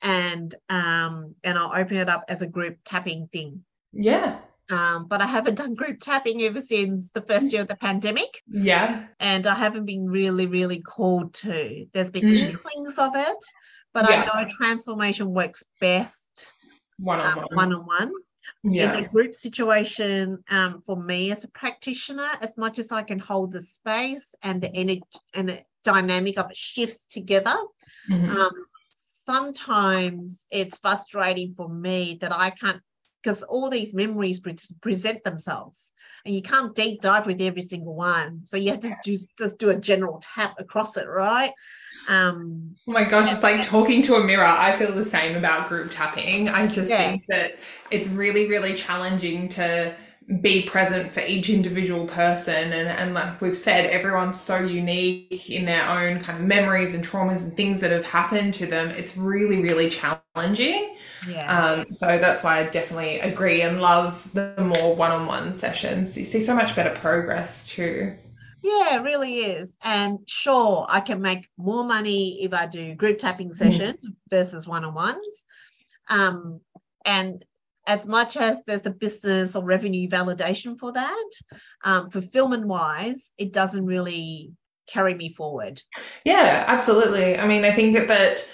and 0.00 0.54
um, 0.70 1.34
and 1.42 1.58
I'll 1.58 1.74
open 1.74 1.96
it 1.96 2.08
up 2.08 2.24
as 2.28 2.40
a 2.40 2.46
group 2.46 2.78
tapping 2.84 3.28
thing. 3.32 3.64
Yeah. 3.92 4.38
Um, 4.70 5.06
but 5.08 5.20
I 5.20 5.26
haven't 5.26 5.56
done 5.56 5.74
group 5.74 6.00
tapping 6.00 6.42
ever 6.42 6.60
since 6.60 7.10
the 7.10 7.20
first 7.20 7.52
year 7.52 7.62
of 7.62 7.68
the 7.68 7.76
pandemic. 7.76 8.42
Yeah. 8.46 9.04
And 9.20 9.46
I 9.46 9.54
haven't 9.54 9.84
been 9.84 10.08
really, 10.08 10.46
really 10.46 10.80
called 10.80 11.34
to. 11.34 11.86
There's 11.92 12.10
been 12.10 12.24
Mm. 12.24 12.48
inklings 12.48 12.98
of 12.98 13.14
it, 13.14 13.44
but 13.92 14.08
Yeah. 14.08 14.22
I 14.22 14.42
know 14.42 14.48
transformation 14.48 15.34
works 15.34 15.62
best 15.80 16.46
One 16.98 17.20
on 17.20 17.36
one. 17.36 17.46
one 17.52 17.72
on 17.74 17.86
one. 17.86 18.12
Yeah. 18.62 18.96
In 18.96 19.04
a 19.04 19.08
group 19.08 19.34
situation, 19.34 20.42
um, 20.48 20.80
for 20.80 20.96
me 20.96 21.30
as 21.30 21.44
a 21.44 21.48
practitioner, 21.48 22.28
as 22.40 22.56
much 22.56 22.78
as 22.78 22.90
I 22.90 23.02
can 23.02 23.18
hold 23.18 23.52
the 23.52 23.60
space 23.60 24.34
and 24.42 24.62
the 24.62 24.74
energy 24.74 25.02
and 25.34 25.48
the 25.50 25.62
dynamic 25.82 26.38
of 26.38 26.50
it 26.50 26.56
shifts 26.56 27.04
together, 27.04 27.56
Mhm. 28.08 28.28
um, 28.30 28.52
sometimes 28.88 30.46
it's 30.50 30.78
frustrating 30.78 31.54
for 31.54 31.68
me 31.68 32.16
that 32.22 32.32
I 32.32 32.50
can't 32.50 32.82
because 33.24 33.42
all 33.42 33.70
these 33.70 33.94
memories 33.94 34.38
pre- 34.38 34.56
present 34.82 35.24
themselves 35.24 35.92
and 36.26 36.34
you 36.34 36.42
can't 36.42 36.74
deep 36.74 37.00
dive 37.00 37.26
with 37.26 37.40
every 37.40 37.62
single 37.62 37.94
one 37.94 38.40
so 38.44 38.56
you 38.56 38.70
have 38.70 38.80
to 38.80 38.94
do, 39.02 39.16
just 39.38 39.58
do 39.58 39.70
a 39.70 39.76
general 39.76 40.22
tap 40.22 40.54
across 40.58 40.96
it 40.96 41.08
right 41.08 41.52
um 42.08 42.74
Oh 42.86 42.92
my 42.92 43.04
gosh, 43.04 43.32
it's 43.32 43.42
like 43.42 43.62
talking 43.62 44.02
to 44.02 44.16
a 44.16 44.24
mirror. 44.24 44.44
I 44.44 44.76
feel 44.76 44.92
the 44.92 45.06
same 45.06 45.36
about 45.36 45.70
group 45.70 45.90
tapping. 45.90 46.50
I 46.50 46.66
just 46.66 46.90
Yeah. 46.90 47.12
think 47.12 47.24
that 47.28 47.58
it's 47.90 48.08
really, 48.08 48.46
really 48.46 48.74
challenging 48.74 49.48
to 49.50 49.94
be 50.40 50.62
present 50.62 51.12
for 51.12 51.20
each 51.20 51.50
individual 51.50 52.06
person. 52.06 52.72
And, 52.72 52.88
and 52.88 53.14
like 53.14 53.40
we've 53.40 53.58
said, 53.58 53.86
everyone's 53.86 54.40
so 54.40 54.58
unique 54.58 55.50
in 55.50 55.66
their 55.66 55.88
own 55.88 56.20
kind 56.20 56.38
of 56.40 56.44
memories 56.46 56.94
and 56.94 57.04
traumas 57.04 57.42
and 57.42 57.56
things 57.56 57.80
that 57.80 57.90
have 57.90 58.06
happened 58.06 58.54
to 58.54 58.66
them. 58.66 58.88
It's 58.90 59.16
really, 59.16 59.60
really 59.62 59.90
challenging. 59.90 60.96
yeah 61.20 61.60
Um, 61.60 61.86
so 61.90 62.18
that's 62.18 62.42
why 62.42 62.60
I 62.60 62.64
definitely 62.70 63.20
agree 63.20 63.62
and 63.62 63.80
love 63.80 64.28
the 64.32 64.54
more 64.58 64.96
one 64.96 65.10
on 65.12 65.26
one 65.26 65.54
sessions. 65.54 66.16
You 66.16 66.24
see 66.24 66.40
so 66.42 66.54
much 66.54 66.74
better 66.74 66.94
progress 66.98 67.66
too. 67.68 68.14
yeah 68.62 68.96
it 68.96 69.02
really 69.02 69.36
is 69.38 69.76
and 69.82 70.18
sure 70.26 70.86
i 70.88 71.00
can 71.00 71.20
make 71.20 71.48
more 71.58 71.84
money 71.84 72.42
if 72.42 72.52
i 72.52 72.66
do 72.66 72.94
group 72.94 73.18
tapping 73.18 73.52
sessions 73.52 74.08
versus 74.30 74.66
one-on-ones 74.66 75.44
um 76.08 76.60
and 77.04 77.44
as 77.86 78.06
much 78.06 78.36
as 78.36 78.62
there's 78.66 78.86
a 78.86 78.90
business 78.90 79.54
or 79.54 79.64
revenue 79.64 80.08
validation 80.08 80.78
for 80.78 80.92
that, 80.92 81.30
um, 81.84 82.10
fulfillment 82.10 82.66
wise, 82.66 83.32
it 83.38 83.52
doesn't 83.52 83.84
really 83.84 84.52
carry 84.86 85.14
me 85.14 85.28
forward. 85.30 85.80
Yeah, 86.24 86.64
absolutely. 86.66 87.38
I 87.38 87.46
mean, 87.46 87.64
I 87.64 87.72
think 87.72 87.94
that, 87.94 88.08
that 88.08 88.48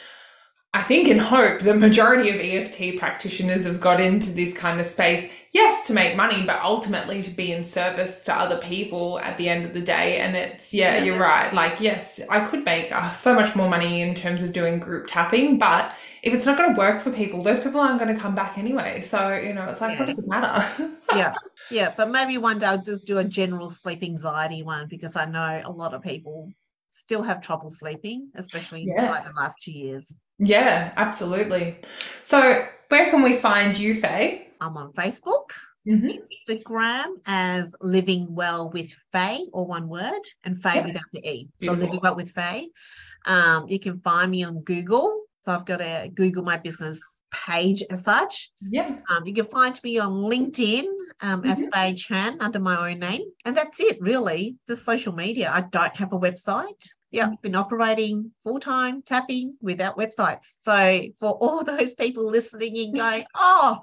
I 0.73 0.83
think 0.83 1.09
and 1.09 1.21
hope 1.21 1.61
the 1.62 1.75
majority 1.75 2.31
of 2.31 2.37
EFT 2.37 2.99
practitioners 2.99 3.64
have 3.64 3.81
got 3.81 4.01
into 4.01 4.31
this 4.31 4.53
kind 4.53 4.81
of 4.81 4.87
space, 4.87 5.29
yes, 5.53 5.88
to 5.88 5.93
make 5.93 6.14
money, 6.16 6.45
but 6.45 6.61
ultimately 6.62 7.23
to 7.23 7.31
be 7.31 7.51
in 7.51 7.64
service 7.64 8.23
to 8.25 8.35
other 8.35 8.59
people 8.59 9.19
at 9.21 9.37
the 9.37 9.49
end 9.49 9.64
of 9.64 9.75
the 9.75 9.81
day. 9.81 10.19
And 10.19 10.37
it's, 10.37 10.73
yeah, 10.73 10.97
Yeah. 10.99 11.05
you're 11.05 11.19
right. 11.19 11.53
Like, 11.53 11.81
yes, 11.81 12.21
I 12.31 12.45
could 12.47 12.64
make 12.64 12.93
uh, 12.93 13.11
so 13.11 13.35
much 13.35 13.57
more 13.57 13.69
money 13.69 14.01
in 14.03 14.14
terms 14.14 14.45
of 14.45 14.53
doing 14.53 14.79
group 14.79 15.09
tapping, 15.09 15.59
but 15.59 15.93
if 16.22 16.35
it's 16.35 16.46
not 16.46 16.59
going 16.59 16.72
to 16.74 16.78
work 16.78 17.00
for 17.00 17.11
people, 17.11 17.42
those 17.42 17.62
people 17.62 17.80
aren't 17.80 17.98
going 17.98 18.14
to 18.14 18.20
come 18.20 18.35
back 18.35 18.59
anyway. 18.59 19.00
So, 19.00 19.35
you 19.35 19.54
know, 19.54 19.64
it's 19.66 19.80
like, 19.80 19.98
what 19.98 20.09
does 20.09 20.18
it 20.18 20.28
matter? 20.28 20.90
yeah, 21.16 21.33
yeah. 21.70 21.94
But 21.96 22.11
maybe 22.11 22.37
one 22.38 22.59
day 22.59 22.66
I'll 22.66 22.83
just 22.83 23.06
do 23.06 23.18
a 23.18 23.24
general 23.24 23.70
sleep 23.70 24.02
anxiety 24.02 24.62
one 24.62 24.87
because 24.88 25.16
I 25.16 25.24
know 25.24 25.62
a 25.64 25.70
lot 25.72 25.94
of 25.94 26.02
people 26.02 26.50
still 26.92 27.22
have 27.22 27.40
trouble 27.40 27.70
sleeping, 27.70 28.30
especially 28.35 28.85
Yeah. 28.87 29.11
like 29.11 29.24
the 29.24 29.33
last 29.33 29.56
two 29.62 29.72
years. 29.72 30.14
yeah, 30.38 30.92
absolutely. 30.96 31.76
So, 32.24 32.66
where 32.88 33.11
can 33.11 33.22
we 33.22 33.37
find 33.37 33.78
you, 33.78 33.94
Fay? 34.00 34.48
I'm 34.61 34.76
on 34.76 34.92
Facebook, 34.92 35.50
Mhm. 35.87 36.18
Instagram 36.48 37.06
as 37.26 37.74
Living 37.80 38.26
Well 38.35 38.68
with 38.70 38.90
Fay, 39.12 39.46
or 39.52 39.66
one 39.66 39.88
word, 39.88 40.20
and 40.44 40.61
Fay 40.61 40.74
Yeah. 40.76 40.85
without 40.87 41.04
the 41.12 41.20
E. 41.26 41.48
So 41.56 41.66
Beautiful. 41.66 41.85
Living 41.87 42.00
Well 42.02 42.16
with 42.16 42.30
Fay. 42.30 42.68
Um, 43.24 43.68
you 43.68 43.78
can 43.80 44.00
find 44.00 44.30
me 44.30 44.44
on 44.44 44.61
Google. 44.62 45.22
So 45.42 45.53
I've 45.53 45.64
got 45.64 45.81
a 45.81 46.11
Google 46.14 46.42
My 46.42 46.59
Business 46.59 47.20
page 47.33 47.83
as 47.90 48.05
such. 48.05 48.50
Yeah. 48.61 48.96
Um, 49.09 49.26
you 49.26 49.33
can 49.35 49.46
find 49.46 49.79
me 49.83 49.98
on 49.98 50.12
LinkedIn 50.12 50.85
um, 51.22 51.44
as 51.44 51.61
Mm-hmm. 51.61 51.70
Fay 51.70 51.94
Chan 51.94 52.37
under 52.40 52.59
my 52.61 52.90
own 52.92 52.98
name. 52.98 53.22
And 53.46 53.57
that's 53.57 53.81
it, 53.81 53.98
really. 54.00 54.57
Just 54.68 54.85
social 54.85 55.14
media. 55.14 55.50
I 55.53 55.62
don't 55.62 55.96
have 55.96 56.12
a 56.12 56.18
website. 56.18 56.87
Yeah, 57.11 57.24
Mm-hmm. 57.24 57.33
I've 57.33 57.42
been 57.42 57.55
operating 57.57 58.31
full 58.44 58.61
time 58.61 59.03
tapping 59.03 59.57
without 59.62 59.96
websites. 59.96 60.57
So 60.61 61.00
for 61.18 61.31
all 61.31 61.64
those 61.72 61.94
people 61.94 62.26
listening 62.26 62.76
and 62.79 62.94
going, 62.96 63.24
oh, 63.35 63.79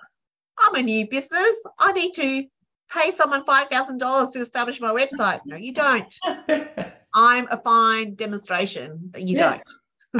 I'm 0.60 0.76
a 0.76 0.84
new 0.84 1.08
business. 1.10 1.62
I 1.80 1.92
need 1.94 2.14
to 2.14 2.46
pay 2.92 3.12
someone 3.12 3.44
$5,000 3.46 4.32
to 4.34 4.40
establish 4.40 4.80
my 4.80 4.94
website. 4.94 5.42
No, 5.46 5.56
you 5.58 5.74
don't. 5.74 6.16
I'm 7.14 7.48
a 7.50 7.58
fine 7.62 8.14
demonstration 8.16 9.10
that 9.14 9.24
you 9.24 9.36
Yeah. 9.38 9.50
don't. 9.50 9.64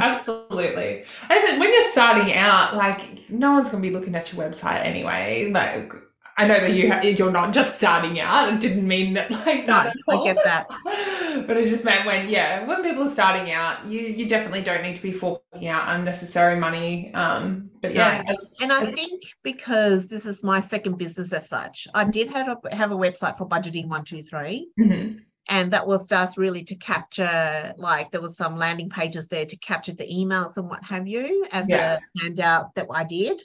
Absolutely. 0.00 1.04
And 1.28 1.44
then 1.44 1.60
when 1.60 1.72
you're 1.72 1.90
starting 1.92 2.34
out, 2.34 2.74
like 2.76 3.28
no 3.30 3.52
one's 3.52 3.70
going 3.70 3.82
to 3.82 3.88
be 3.88 3.94
looking 3.94 4.14
at 4.14 4.32
your 4.32 4.44
website 4.48 4.84
anyway. 4.84 5.50
Like 5.52 5.92
I 6.36 6.46
know 6.46 6.60
that 6.60 6.72
you 6.72 6.92
ha- 6.92 7.00
you're 7.00 7.32
not 7.32 7.52
just 7.52 7.76
starting 7.76 8.20
out. 8.20 8.52
It 8.52 8.60
didn't 8.60 8.86
mean 8.86 9.14
that 9.14 9.28
like 9.30 9.66
No, 9.66 9.74
that 9.74 9.86
at 9.88 9.96
I 10.08 10.24
get 10.24 10.36
that. 10.44 10.66
But 11.46 11.56
it 11.56 11.68
just 11.68 11.84
meant 11.84 12.04
when 12.06 12.28
yeah, 12.28 12.64
when 12.66 12.82
people 12.82 13.04
are 13.04 13.10
starting 13.10 13.52
out, 13.52 13.86
you 13.86 14.00
you 14.00 14.26
definitely 14.28 14.62
don't 14.62 14.82
need 14.82 14.96
to 14.96 15.02
be 15.02 15.12
forking 15.12 15.68
out 15.68 15.94
unnecessary 15.94 16.56
money. 16.58 17.12
Um, 17.14 17.70
but 17.80 17.94
yeah, 17.94 18.22
as, 18.26 18.54
And 18.60 18.72
I 18.72 18.84
as- 18.84 18.94
think 18.94 19.22
because 19.42 20.08
this 20.08 20.26
is 20.26 20.42
my 20.42 20.58
second 20.60 20.96
business 20.98 21.32
as 21.32 21.48
such, 21.48 21.86
I 21.94 22.04
did 22.04 22.28
have 22.30 22.48
a, 22.48 22.74
have 22.74 22.90
a 22.92 22.96
website 22.96 23.36
for 23.38 23.46
budgeting 23.48 23.88
one 23.88 24.04
two 24.04 24.22
three, 24.22 24.68
Mhm. 24.80 25.20
And 25.48 25.72
that 25.72 25.86
was 25.86 26.06
just 26.06 26.36
really 26.36 26.62
to 26.64 26.74
capture 26.76 27.72
like 27.76 28.10
there 28.10 28.20
was 28.20 28.36
some 28.36 28.56
landing 28.56 28.90
pages 28.90 29.28
there 29.28 29.46
to 29.46 29.56
capture 29.58 29.92
the 29.94 30.04
emails 30.06 30.56
and 30.56 30.68
what 30.68 30.84
have 30.84 31.06
you 31.08 31.46
as 31.52 31.68
Yeah. 31.68 31.96
a 31.96 32.20
handout 32.20 32.74
that 32.74 32.86
I 32.92 33.04
did, 33.04 33.42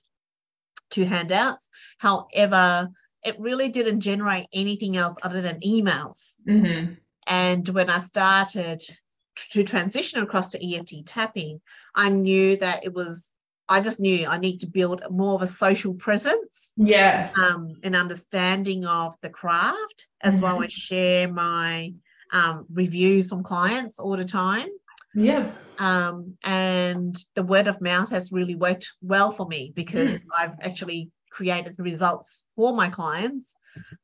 two 0.90 1.06
handouts. 1.06 1.70
However, 1.98 2.90
it 3.24 3.40
really 3.40 3.70
didn't 3.70 4.02
generate 4.02 4.48
anything 4.54 4.98
else 4.98 5.16
other 5.24 5.42
than 5.42 5.60
emails. 5.62 6.36
Mhm. 6.48 6.98
And 7.26 7.68
when 7.70 7.90
I 7.90 8.00
started 8.00 8.84
to 9.52 9.64
transition 9.64 10.22
across 10.22 10.52
to 10.52 10.64
EFT 10.64 11.04
tapping, 11.06 11.62
I 11.96 12.10
knew 12.10 12.58
that 12.58 12.84
it 12.84 12.94
was, 12.94 13.33
I 13.70 13.80
just 13.82 14.00
knew 14.00 14.28
I 14.28 14.38
need 14.38 14.60
to 14.60 14.68
build 14.68 15.02
more 15.10 15.36
of 15.36 15.42
a 15.42 15.48
social 15.48 15.94
presence, 15.94 16.74
yeah, 16.76 17.32
um, 17.36 17.76
an 17.84 17.96
understanding 17.96 18.86
of 18.86 19.16
the 19.22 19.30
craft, 19.30 20.08
as 20.22 20.40
well 20.40 20.60
Mhm. 20.60 20.66
as 20.66 20.74
share 20.74 21.32
my 21.32 21.94
um, 22.32 22.66
reviews 22.74 23.30
from 23.30 23.44
clients 23.44 24.00
all 24.00 24.18
the 24.18 24.26
time. 24.26 24.68
yeah, 25.16 25.52
Um, 25.78 26.36
and 26.44 27.16
the 27.36 27.44
word 27.44 27.68
of 27.68 27.80
mouth 27.82 28.10
has 28.10 28.32
really 28.32 28.56
worked 28.56 28.92
well 29.02 29.30
for 29.32 29.46
me 29.48 29.72
because 29.76 30.26
I've 30.36 30.56
actually 30.62 31.12
created 31.30 31.76
the 31.78 31.84
results 31.84 32.44
for 32.56 32.74
my 32.74 32.90
clients 32.90 33.54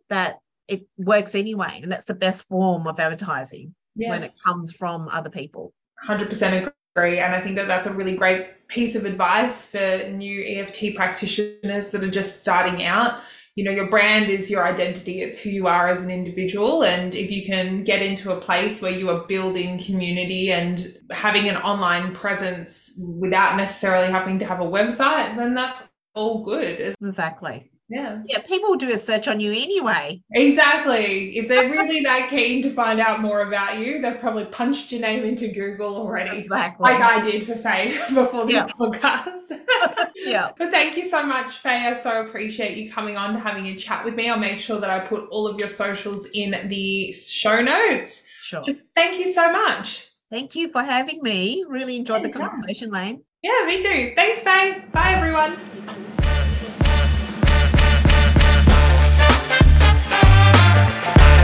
that 0.09 0.37
it 0.67 0.85
works 0.97 1.33
anyway. 1.33 1.79
And 1.81 1.91
that's 1.91 2.05
the 2.05 2.13
best 2.13 2.47
form 2.47 2.85
of 2.85 2.99
advertising 2.99 3.73
yeah. 3.95 4.11
when 4.11 4.21
it 4.23 4.33
comes 4.45 4.71
from 4.71 5.07
other 5.09 5.31
people. 5.31 5.73
100% 6.07 6.57
agree. 6.59 6.71
And 7.05 7.33
I 7.33 7.41
think 7.41 7.55
that 7.55 7.67
that's 7.67 7.87
a 7.87 7.93
really 7.93 8.15
great 8.15 8.67
piece 8.67 8.95
of 8.95 9.05
advice 9.05 9.65
for 9.65 10.09
new 10.09 10.43
EFT 10.43 10.95
practitioners 10.95 11.91
that 11.91 12.03
are 12.03 12.11
just 12.11 12.39
starting 12.39 12.83
out. 12.83 13.19
You 13.55 13.65
know, 13.65 13.71
your 13.71 13.89
brand 13.89 14.29
is 14.29 14.49
your 14.49 14.65
identity, 14.65 15.21
it's 15.21 15.41
who 15.41 15.49
you 15.49 15.67
are 15.67 15.89
as 15.89 16.01
an 16.01 16.09
individual. 16.09 16.83
And 16.83 17.13
if 17.13 17.29
you 17.29 17.45
can 17.45 17.83
get 17.83 18.01
into 18.01 18.31
a 18.31 18.39
place 18.39 18.81
where 18.81 18.91
you 18.91 19.09
are 19.09 19.27
building 19.27 19.83
community 19.83 20.51
and 20.51 20.97
having 21.11 21.49
an 21.49 21.57
online 21.57 22.13
presence 22.13 22.93
without 22.97 23.57
necessarily 23.57 24.11
having 24.11 24.39
to 24.39 24.45
have 24.45 24.61
a 24.61 24.65
website, 24.65 25.35
then 25.35 25.55
that's 25.55 25.83
all 26.13 26.43
good. 26.43 26.95
Exactly. 27.01 27.69
Yeah. 27.89 28.21
Yeah, 28.27 28.39
people 28.39 28.75
do 28.75 28.89
a 28.91 28.97
search 28.97 29.27
on 29.27 29.39
you 29.39 29.51
anyway. 29.51 30.21
Exactly. 30.31 31.35
If 31.37 31.47
they're 31.47 31.69
really 31.71 32.01
that 32.03 32.29
keen 32.29 32.61
to 32.63 32.69
find 32.69 32.99
out 32.99 33.19
more 33.21 33.41
about 33.41 33.79
you, 33.79 33.99
they've 34.01 34.19
probably 34.19 34.45
punched 34.45 34.91
your 34.91 35.01
name 35.01 35.23
into 35.25 35.47
Google 35.47 35.95
already. 35.95 36.37
Exactly. 36.39 36.83
like 36.83 37.01
I 37.01 37.19
did 37.21 37.45
for 37.45 37.55
Fay 37.55 37.97
before 38.13 38.45
this 38.45 38.53
Yeah. 38.55 38.67
podcast. 38.79 39.59
yeah. 40.15 40.51
but 40.57 40.69
thank 40.71 40.97
you 40.97 41.09
so 41.09 41.23
much, 41.23 41.57
Fay. 41.57 41.87
I 41.87 41.99
so 41.99 42.21
appreciate 42.27 42.77
you 42.77 42.91
coming 42.91 43.17
on 43.17 43.33
and 43.33 43.41
having 43.41 43.65
a 43.67 43.75
chat 43.75 44.05
with 44.05 44.13
me. 44.15 44.29
I'll 44.29 44.37
make 44.39 44.59
sure 44.59 44.79
that 44.79 44.89
I 44.89 44.99
put 44.99 45.27
all 45.29 45.47
of 45.47 45.59
your 45.59 45.69
socials 45.69 46.27
in 46.33 46.67
the 46.69 47.11
show 47.13 47.59
notes. 47.61 48.25
Sure. 48.43 48.63
Thank 48.95 49.19
you 49.19 49.33
so 49.33 49.51
much. 49.51 50.07
Thank 50.31 50.55
you 50.55 50.69
for 50.69 50.83
having 50.83 51.23
me. 51.23 51.65
Really 51.67 51.95
enjoyed 51.95 52.23
the 52.23 52.29
conversation, 52.29 52.91
Laine. 52.91 53.23
Yeah, 53.41 53.63
me 53.65 53.81
too. 53.81 54.13
Thanks, 54.15 54.41
Fay. 54.41 54.83
Bye, 54.91 55.13
everyone. 55.13 56.08